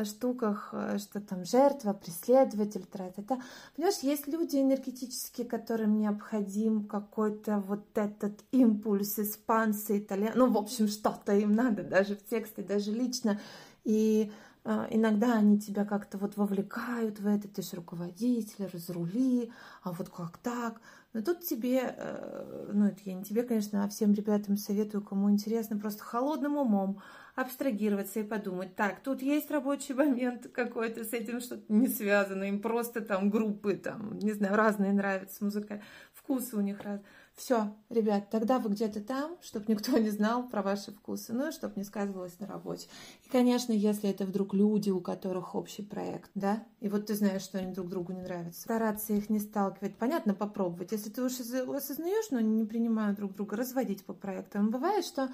штуках, 0.04 0.70
э, 0.72 0.98
что 0.98 1.20
там 1.20 1.44
жертва, 1.44 1.92
преследователь, 1.92 2.84
тра-та-та. 2.84 3.38
Понимаешь, 3.76 4.00
есть 4.02 4.26
люди 4.26 4.56
энергетические, 4.56 5.46
которым 5.46 5.98
необходим 5.98 6.86
какой-то 6.86 7.58
вот 7.58 7.86
этот 7.94 8.40
импульс 8.50 9.18
испанцы, 9.18 9.98
итальянцы, 9.98 10.38
ну, 10.38 10.50
в 10.50 10.56
общем, 10.56 10.88
что-то 10.88 11.34
им 11.34 11.52
надо, 11.52 11.84
даже 11.84 12.16
в 12.16 12.24
тексте, 12.24 12.62
даже 12.62 12.90
лично. 12.90 13.40
И 13.84 14.30
а, 14.30 14.53
иногда 14.64 15.34
они 15.34 15.58
тебя 15.60 15.84
как-то 15.84 16.16
вот 16.18 16.36
вовлекают 16.36 17.20
в 17.20 17.26
это, 17.26 17.48
ты 17.48 17.62
же 17.62 17.76
руководитель, 17.76 18.66
разрули, 18.72 19.52
а 19.82 19.92
вот 19.92 20.08
как 20.08 20.38
так? 20.38 20.80
Но 21.12 21.22
тут 21.22 21.40
тебе, 21.40 21.94
э, 21.96 22.70
ну 22.72 22.86
это 22.86 23.00
я 23.04 23.14
не 23.14 23.22
тебе, 23.22 23.42
конечно, 23.42 23.84
а 23.84 23.88
всем 23.88 24.14
ребятам 24.14 24.56
советую, 24.56 25.04
кому 25.04 25.30
интересно, 25.30 25.78
просто 25.78 26.02
холодным 26.02 26.56
умом 26.56 27.00
абстрагироваться 27.36 28.20
и 28.20 28.24
подумать, 28.24 28.74
так, 28.76 29.00
тут 29.00 29.20
есть 29.20 29.50
рабочий 29.50 29.92
момент 29.94 30.48
какой-то, 30.52 31.04
с 31.04 31.12
этим 31.12 31.40
что-то 31.40 31.64
не 31.72 31.88
связано, 31.88 32.44
им 32.44 32.60
просто 32.60 33.00
там 33.00 33.28
группы, 33.30 33.74
там, 33.74 34.18
не 34.18 34.32
знаю, 34.32 34.56
разные 34.56 34.92
нравятся 34.92 35.44
музыка, 35.44 35.82
вкусы 36.12 36.56
у 36.56 36.60
них 36.60 36.80
разные. 36.80 37.04
Все, 37.36 37.74
ребят, 37.90 38.30
тогда 38.30 38.60
вы 38.60 38.70
где-то 38.70 39.00
там, 39.00 39.36
чтобы 39.42 39.66
никто 39.68 39.98
не 39.98 40.10
знал 40.10 40.48
про 40.48 40.62
ваши 40.62 40.92
вкусы, 40.92 41.32
ну 41.32 41.48
и 41.48 41.52
чтобы 41.52 41.74
не 41.76 41.82
сказывалось 41.82 42.38
на 42.38 42.46
работе. 42.46 42.86
И, 43.24 43.28
конечно, 43.28 43.72
если 43.72 44.08
это 44.08 44.24
вдруг 44.24 44.54
люди, 44.54 44.90
у 44.90 45.00
которых 45.00 45.56
общий 45.56 45.82
проект, 45.82 46.30
да, 46.36 46.64
и 46.78 46.88
вот 46.88 47.06
ты 47.06 47.16
знаешь, 47.16 47.42
что 47.42 47.58
они 47.58 47.72
друг 47.72 47.88
другу 47.88 48.12
не 48.12 48.22
нравятся, 48.22 48.60
стараться 48.60 49.14
их 49.14 49.30
не 49.30 49.40
сталкивать, 49.40 49.96
понятно, 49.96 50.32
попробовать. 50.32 50.92
Если 50.92 51.10
ты 51.10 51.24
уж 51.24 51.32
осознаешь, 51.32 52.30
но 52.30 52.38
не 52.38 52.64
принимают 52.64 53.16
друг 53.16 53.34
друга, 53.34 53.56
разводить 53.56 54.04
по 54.04 54.12
проектам. 54.12 54.70
Бывает, 54.70 55.04
что 55.04 55.28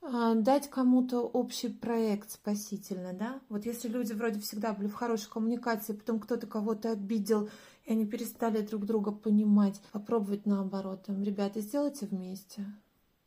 дать 0.00 0.70
кому-то 0.70 1.20
общий 1.20 1.68
проект 1.68 2.30
спасительно, 2.30 3.12
да? 3.12 3.40
Вот 3.48 3.66
если 3.66 3.88
люди 3.88 4.12
вроде 4.12 4.40
всегда 4.40 4.72
были 4.72 4.88
в 4.88 4.94
хорошей 4.94 5.28
коммуникации, 5.28 5.92
потом 5.92 6.20
кто-то 6.20 6.46
кого-то 6.46 6.92
обидел, 6.92 7.48
и 7.84 7.92
они 7.92 8.06
перестали 8.06 8.60
друг 8.60 8.84
друга 8.84 9.12
понимать, 9.12 9.80
попробовать 9.92 10.46
наоборот. 10.46 11.04
Там, 11.04 11.22
ребята, 11.22 11.60
сделайте 11.60 12.06
вместе. 12.06 12.64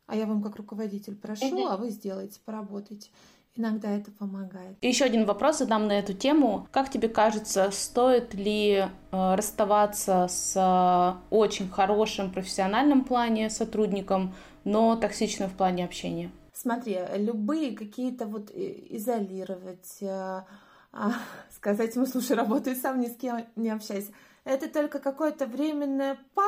А 0.05 0.15
я 0.15 0.26
вам 0.26 0.41
как 0.41 0.55
руководитель 0.57 1.15
прошу, 1.15 1.67
а 1.67 1.78
вы 1.78 1.89
сделайте, 1.89 2.39
поработайте. 2.43 3.09
Иногда 3.55 3.91
это 3.91 4.11
помогает. 4.11 4.78
И 4.80 4.88
еще 4.88 5.03
один 5.03 5.26
вопрос 5.26 5.57
задам 5.57 5.88
на 5.88 5.99
эту 5.99 6.13
тему. 6.13 6.67
Как 6.72 6.89
тебе 6.89 7.09
кажется, 7.09 7.69
стоит 7.72 8.34
ли 8.34 8.72
э, 8.76 8.88
расставаться 9.11 10.28
с 10.30 10.55
э, 10.55 11.36
очень 11.36 11.69
хорошим 11.69 12.32
профессиональным 12.32 13.03
плане 13.03 13.49
сотрудником, 13.49 14.34
но 14.63 14.95
токсичным 14.95 15.49
в 15.49 15.53
плане 15.53 15.84
общения? 15.84 16.32
Смотри, 16.62 16.99
любые 17.16 17.76
какие-то 17.76 18.28
вот 18.28 18.51
изолировать, 18.51 19.97
э, 20.01 20.43
а, 20.91 21.14
сказать 21.55 21.95
ему, 21.95 22.05
слушай, 22.05 22.36
работай 22.36 22.76
сам, 22.76 22.99
ни 22.99 23.07
с 23.07 23.16
кем 23.16 23.47
не 23.55 23.72
общайся. 23.72 24.12
Это 24.43 24.70
только 24.70 24.99
какое-то 24.99 25.47
временное 25.47 26.20
па, 26.36 26.47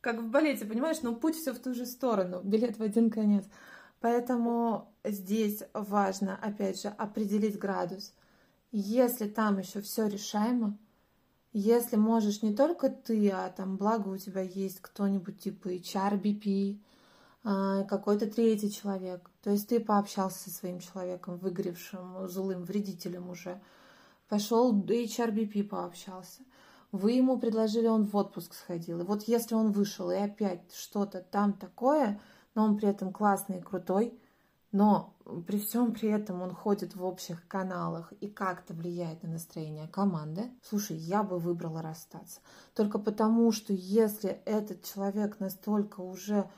как 0.00 0.18
в 0.18 0.28
балете, 0.30 0.64
понимаешь, 0.64 1.02
но 1.02 1.14
путь 1.14 1.36
все 1.36 1.52
в 1.52 1.60
ту 1.60 1.74
же 1.74 1.86
сторону, 1.86 2.40
билет 2.42 2.78
в 2.78 2.82
один 2.82 3.08
конец. 3.08 3.44
Поэтому 4.00 4.92
здесь 5.04 5.62
важно, 5.74 6.36
опять 6.42 6.82
же, 6.82 6.88
определить 6.88 7.56
градус. 7.56 8.14
Если 8.72 9.28
там 9.28 9.58
еще 9.58 9.80
все 9.80 10.08
решаемо, 10.08 10.76
если 11.52 11.94
можешь 11.94 12.42
не 12.42 12.52
только 12.52 12.88
ты, 12.88 13.30
а 13.30 13.48
там 13.50 13.76
благо 13.76 14.08
у 14.08 14.16
тебя 14.16 14.40
есть 14.40 14.80
кто-нибудь 14.80 15.38
типа 15.38 15.68
HR, 15.68 16.20
BP, 16.20 16.80
какой-то 17.42 18.30
третий 18.30 18.70
человек. 18.70 19.30
То 19.42 19.50
есть 19.50 19.68
ты 19.68 19.80
пообщался 19.80 20.38
со 20.38 20.50
своим 20.50 20.80
человеком, 20.80 21.38
выгоревшим, 21.38 22.28
злым, 22.28 22.64
вредителем 22.64 23.30
уже. 23.30 23.60
Пошел 24.28 24.74
HRBP 24.74 25.64
пообщался. 25.64 26.42
Вы 26.92 27.12
ему 27.12 27.38
предложили, 27.38 27.86
он 27.86 28.04
в 28.04 28.14
отпуск 28.16 28.54
сходил. 28.54 29.00
И 29.00 29.04
вот 29.04 29.22
если 29.22 29.54
он 29.54 29.72
вышел 29.72 30.10
и 30.10 30.16
опять 30.16 30.72
что-то 30.74 31.20
там 31.20 31.54
такое, 31.54 32.20
но 32.54 32.64
он 32.64 32.76
при 32.76 32.88
этом 32.88 33.12
классный 33.12 33.58
и 33.58 33.62
крутой, 33.62 34.18
но 34.72 35.14
при 35.46 35.58
всем 35.58 35.92
при 35.92 36.08
этом 36.10 36.42
он 36.42 36.54
ходит 36.54 36.94
в 36.94 37.04
общих 37.04 37.46
каналах 37.46 38.12
и 38.20 38.28
как-то 38.28 38.72
влияет 38.72 39.22
на 39.22 39.30
настроение 39.30 39.86
команды, 39.88 40.50
слушай, 40.62 40.96
я 40.96 41.22
бы 41.22 41.38
выбрала 41.38 41.82
расстаться. 41.82 42.40
Только 42.74 42.98
потому, 42.98 43.52
что 43.52 43.72
если 43.72 44.40
этот 44.46 44.82
человек 44.82 45.40
настолько 45.40 46.00
уже 46.00 46.48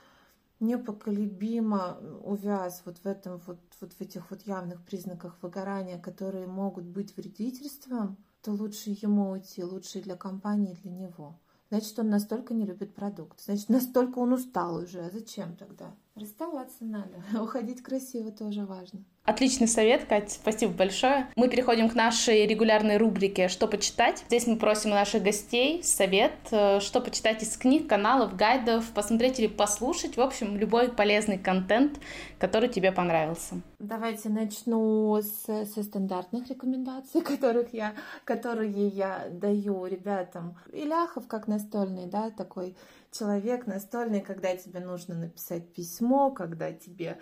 непоколебимо 0.61 1.99
увяз 2.23 2.83
вот 2.85 2.99
в 2.99 3.07
этом 3.07 3.41
вот, 3.47 3.59
вот 3.81 3.93
в 3.93 4.01
этих 4.01 4.31
вот 4.31 4.43
явных 4.43 4.85
признаках 4.85 5.39
выгорания, 5.43 5.99
которые 5.99 6.47
могут 6.47 6.85
быть 6.85 7.17
вредительством, 7.17 8.17
то 8.43 8.53
лучше 8.53 8.91
ему 8.91 9.31
уйти, 9.31 9.65
лучше 9.65 10.03
для 10.03 10.17
компании, 10.17 10.73
и 10.73 10.83
для 10.83 10.91
него. 10.91 11.39
Значит, 11.71 11.99
он 11.99 12.11
настолько 12.11 12.55
не 12.55 12.67
любит 12.67 12.95
продукт. 12.95 13.41
Значит, 13.41 13.69
настолько 13.69 14.19
он 14.19 14.33
устал 14.33 14.77
уже. 14.77 15.01
А 15.01 15.11
зачем 15.11 15.57
тогда? 15.57 15.95
Расставаться 16.15 16.85
надо. 16.85 17.23
Уходить 17.43 17.83
красиво 17.83 18.31
тоже 18.31 18.65
важно. 18.65 19.05
Отличный 19.27 19.69
совет, 19.69 20.05
Кать, 20.05 20.33
спасибо 20.33 20.75
большое. 20.75 21.29
Мы 21.35 21.49
переходим 21.49 21.89
к 21.89 21.95
нашей 21.95 22.47
регулярной 22.47 22.99
рубрике 22.99 23.49
«Что 23.49 23.67
почитать?». 23.67 24.23
Здесь 24.27 24.47
мы 24.47 24.57
просим 24.59 24.91
наших 24.91 25.23
гостей 25.23 25.83
совет, 25.83 26.33
э, 26.51 26.79
что 26.81 27.01
почитать 27.01 27.43
из 27.43 27.57
книг, 27.57 27.89
каналов, 27.89 28.37
гайдов, 28.37 28.91
посмотреть 28.91 29.41
или 29.41 29.47
послушать. 29.47 30.19
В 30.19 30.21
общем, 30.21 30.59
любой 30.59 30.93
полезный 30.93 31.39
контент, 31.39 32.01
который 32.39 32.69
тебе 32.69 32.93
понравился. 32.93 33.63
Давайте 33.79 34.29
начну 34.29 35.17
с, 35.17 35.47
со 35.47 35.83
стандартных 35.83 36.47
рекомендаций, 36.51 37.21
которых 37.23 37.73
я, 37.73 37.95
которые 38.25 38.89
я 38.89 39.29
даю 39.31 39.87
ребятам. 39.87 40.59
Иляхов 40.71 41.29
как 41.29 41.49
настольный, 41.49 42.05
да, 42.05 42.29
такой 42.29 42.77
человек 43.11 43.67
настольный, 43.67 44.21
когда 44.21 44.55
тебе 44.57 44.81
нужно 44.81 45.15
написать 45.15 45.73
письмо, 45.73 46.31
когда 46.31 46.73
тебе 46.73 47.19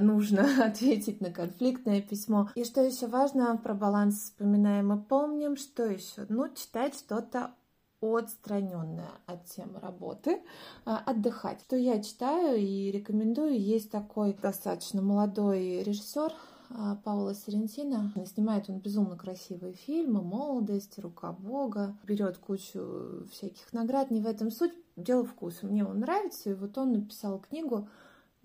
нужно 0.00 0.64
ответить 0.64 1.20
на 1.20 1.30
конфликтное 1.30 2.00
письмо. 2.00 2.50
И 2.54 2.64
что 2.64 2.82
еще 2.82 3.06
важно, 3.06 3.56
про 3.56 3.74
баланс 3.74 4.24
вспоминаем 4.24 4.92
и 4.92 5.02
помним, 5.02 5.56
что 5.56 5.84
еще? 5.84 6.26
Ну, 6.28 6.48
читать 6.54 6.94
что-то 6.94 7.52
отстраненное 8.00 9.10
от 9.26 9.46
темы 9.46 9.80
работы, 9.80 10.42
а, 10.84 10.98
отдыхать. 10.98 11.60
Что 11.62 11.76
я 11.76 12.02
читаю 12.02 12.58
и 12.58 12.90
рекомендую, 12.90 13.58
есть 13.58 13.90
такой 13.90 14.34
достаточно 14.34 15.02
молодой 15.02 15.82
режиссер 15.82 16.32
а, 16.70 16.96
Паула 16.96 17.32
Соррентино. 17.32 18.12
Снимает 18.26 18.68
он 18.68 18.78
безумно 18.78 19.16
красивые 19.16 19.74
фильмы, 19.74 20.22
«Молодость», 20.22 20.98
«Рука 20.98 21.32
Бога», 21.32 21.96
берет 22.04 22.38
кучу 22.38 23.26
всяких 23.32 23.72
наград, 23.72 24.10
не 24.10 24.20
в 24.20 24.26
этом 24.26 24.50
суть, 24.50 24.72
дело 24.96 25.24
вкуса. 25.24 25.66
Мне 25.66 25.84
он 25.84 26.00
нравится, 26.00 26.50
и 26.50 26.54
вот 26.54 26.76
он 26.78 26.92
написал 26.92 27.38
книгу, 27.38 27.88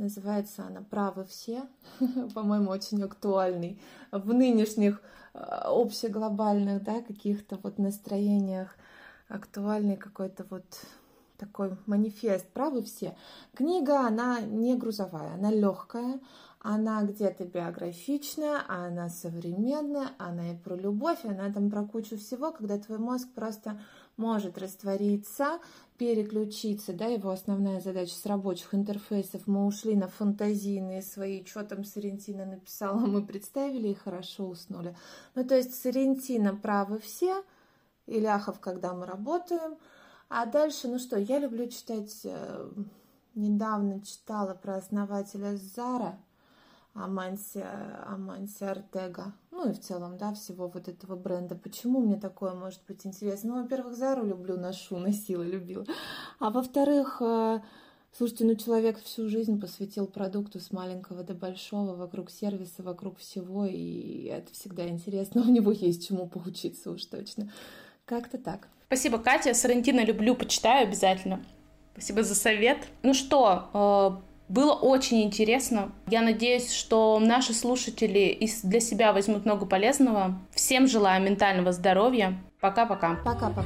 называется 0.01 0.65
она 0.65 0.81
«Правы 0.81 1.25
все», 1.25 1.63
по-моему, 2.33 2.71
очень 2.71 3.01
актуальный 3.03 3.81
в 4.11 4.33
нынешних 4.33 5.01
а, 5.33 5.71
общеглобальных, 5.71 6.83
да, 6.83 7.01
каких-то 7.01 7.57
вот 7.63 7.77
настроениях, 7.77 8.75
актуальный 9.29 9.95
какой-то 9.97 10.45
вот 10.49 10.65
такой 11.37 11.77
манифест 11.85 12.47
«Правы 12.49 12.83
все». 12.83 13.15
Книга, 13.53 14.05
она 14.07 14.41
не 14.41 14.75
грузовая, 14.75 15.33
она 15.33 15.51
легкая, 15.51 16.19
она 16.63 17.01
где-то 17.03 17.45
биографичная, 17.45 18.63
она 18.67 19.09
современная, 19.09 20.11
она 20.19 20.51
и 20.51 20.55
про 20.55 20.75
любовь, 20.75 21.25
она 21.25 21.51
там 21.51 21.71
про 21.71 21.83
кучу 21.83 22.17
всего, 22.17 22.51
когда 22.51 22.77
твой 22.77 22.99
мозг 22.99 23.27
просто 23.33 23.81
может 24.15 24.59
раствориться, 24.59 25.59
переключиться, 25.97 26.93
да, 26.93 27.05
его 27.07 27.31
основная 27.31 27.81
задача 27.81 28.13
с 28.13 28.25
рабочих 28.27 28.75
интерфейсов, 28.75 29.47
мы 29.47 29.65
ушли 29.65 29.95
на 29.95 30.07
фантазийные 30.07 31.01
свои, 31.01 31.43
что 31.43 31.63
там 31.63 31.83
Соррентино 31.83 32.45
написала, 32.45 32.99
мы 32.99 33.25
представили 33.25 33.89
и 33.89 33.95
хорошо 33.95 34.47
уснули. 34.47 34.95
Ну, 35.33 35.43
то 35.43 35.55
есть 35.55 35.73
Соррентино 35.73 36.55
правы 36.55 36.99
все, 36.99 37.43
Иляхов, 38.05 38.59
когда 38.59 38.93
мы 38.93 39.07
работаем, 39.07 39.77
а 40.29 40.45
дальше, 40.45 40.87
ну 40.87 40.99
что, 40.99 41.17
я 41.17 41.39
люблю 41.39 41.67
читать, 41.67 42.21
э, 42.23 42.71
недавно 43.33 44.01
читала 44.01 44.53
про 44.53 44.75
основателя 44.75 45.57
Зара, 45.57 46.19
Аманси, 46.93 47.63
Аманси 48.05 48.63
Артега, 48.65 49.33
ну 49.51 49.69
и 49.69 49.73
в 49.73 49.79
целом, 49.79 50.17
да, 50.17 50.33
всего 50.33 50.67
вот 50.67 50.87
этого 50.89 51.15
бренда. 51.15 51.55
Почему 51.55 52.01
мне 52.01 52.17
такое 52.17 52.53
может 52.53 52.81
быть 52.87 53.05
интересно? 53.05 53.55
Ну, 53.55 53.61
во-первых, 53.61 53.95
Зару 53.95 54.25
люблю, 54.25 54.57
ношу, 54.57 54.97
носила, 54.97 55.43
любила. 55.43 55.85
А 56.39 56.49
во-вторых, 56.49 57.21
э, 57.21 57.61
слушайте, 58.11 58.43
ну 58.43 58.55
человек 58.55 58.99
всю 58.99 59.29
жизнь 59.29 59.59
посвятил 59.59 60.05
продукту 60.05 60.59
с 60.59 60.71
маленького 60.71 61.23
до 61.23 61.33
большого, 61.33 61.95
вокруг 61.95 62.29
сервиса, 62.29 62.83
вокруг 62.83 63.19
всего, 63.19 63.65
и 63.65 64.25
это 64.25 64.51
всегда 64.51 64.87
интересно. 64.87 65.43
У 65.43 65.49
него 65.49 65.71
есть 65.71 66.07
чему 66.07 66.27
поучиться 66.27 66.91
уж 66.91 67.05
точно. 67.05 67.49
Как-то 68.05 68.37
так. 68.37 68.67
Спасибо, 68.87 69.17
Катя. 69.17 69.53
Сарантино 69.53 70.03
люблю, 70.03 70.35
почитаю 70.35 70.87
обязательно. 70.87 71.41
Спасибо 71.93 72.23
за 72.23 72.35
совет. 72.35 72.79
Ну 73.03 73.13
что, 73.13 74.21
э, 74.23 74.30
Было 74.51 74.73
очень 74.73 75.23
интересно. 75.23 75.93
Я 76.09 76.21
надеюсь, 76.21 76.73
что 76.73 77.19
наши 77.21 77.53
слушатели 77.53 78.37
для 78.63 78.81
себя 78.81 79.13
возьмут 79.13 79.45
много 79.45 79.65
полезного. 79.65 80.41
Всем 80.53 80.87
желаю 80.87 81.23
ментального 81.23 81.71
здоровья. 81.71 82.37
Пока-пока. 82.59 83.15
Пока-пока. 83.23 83.63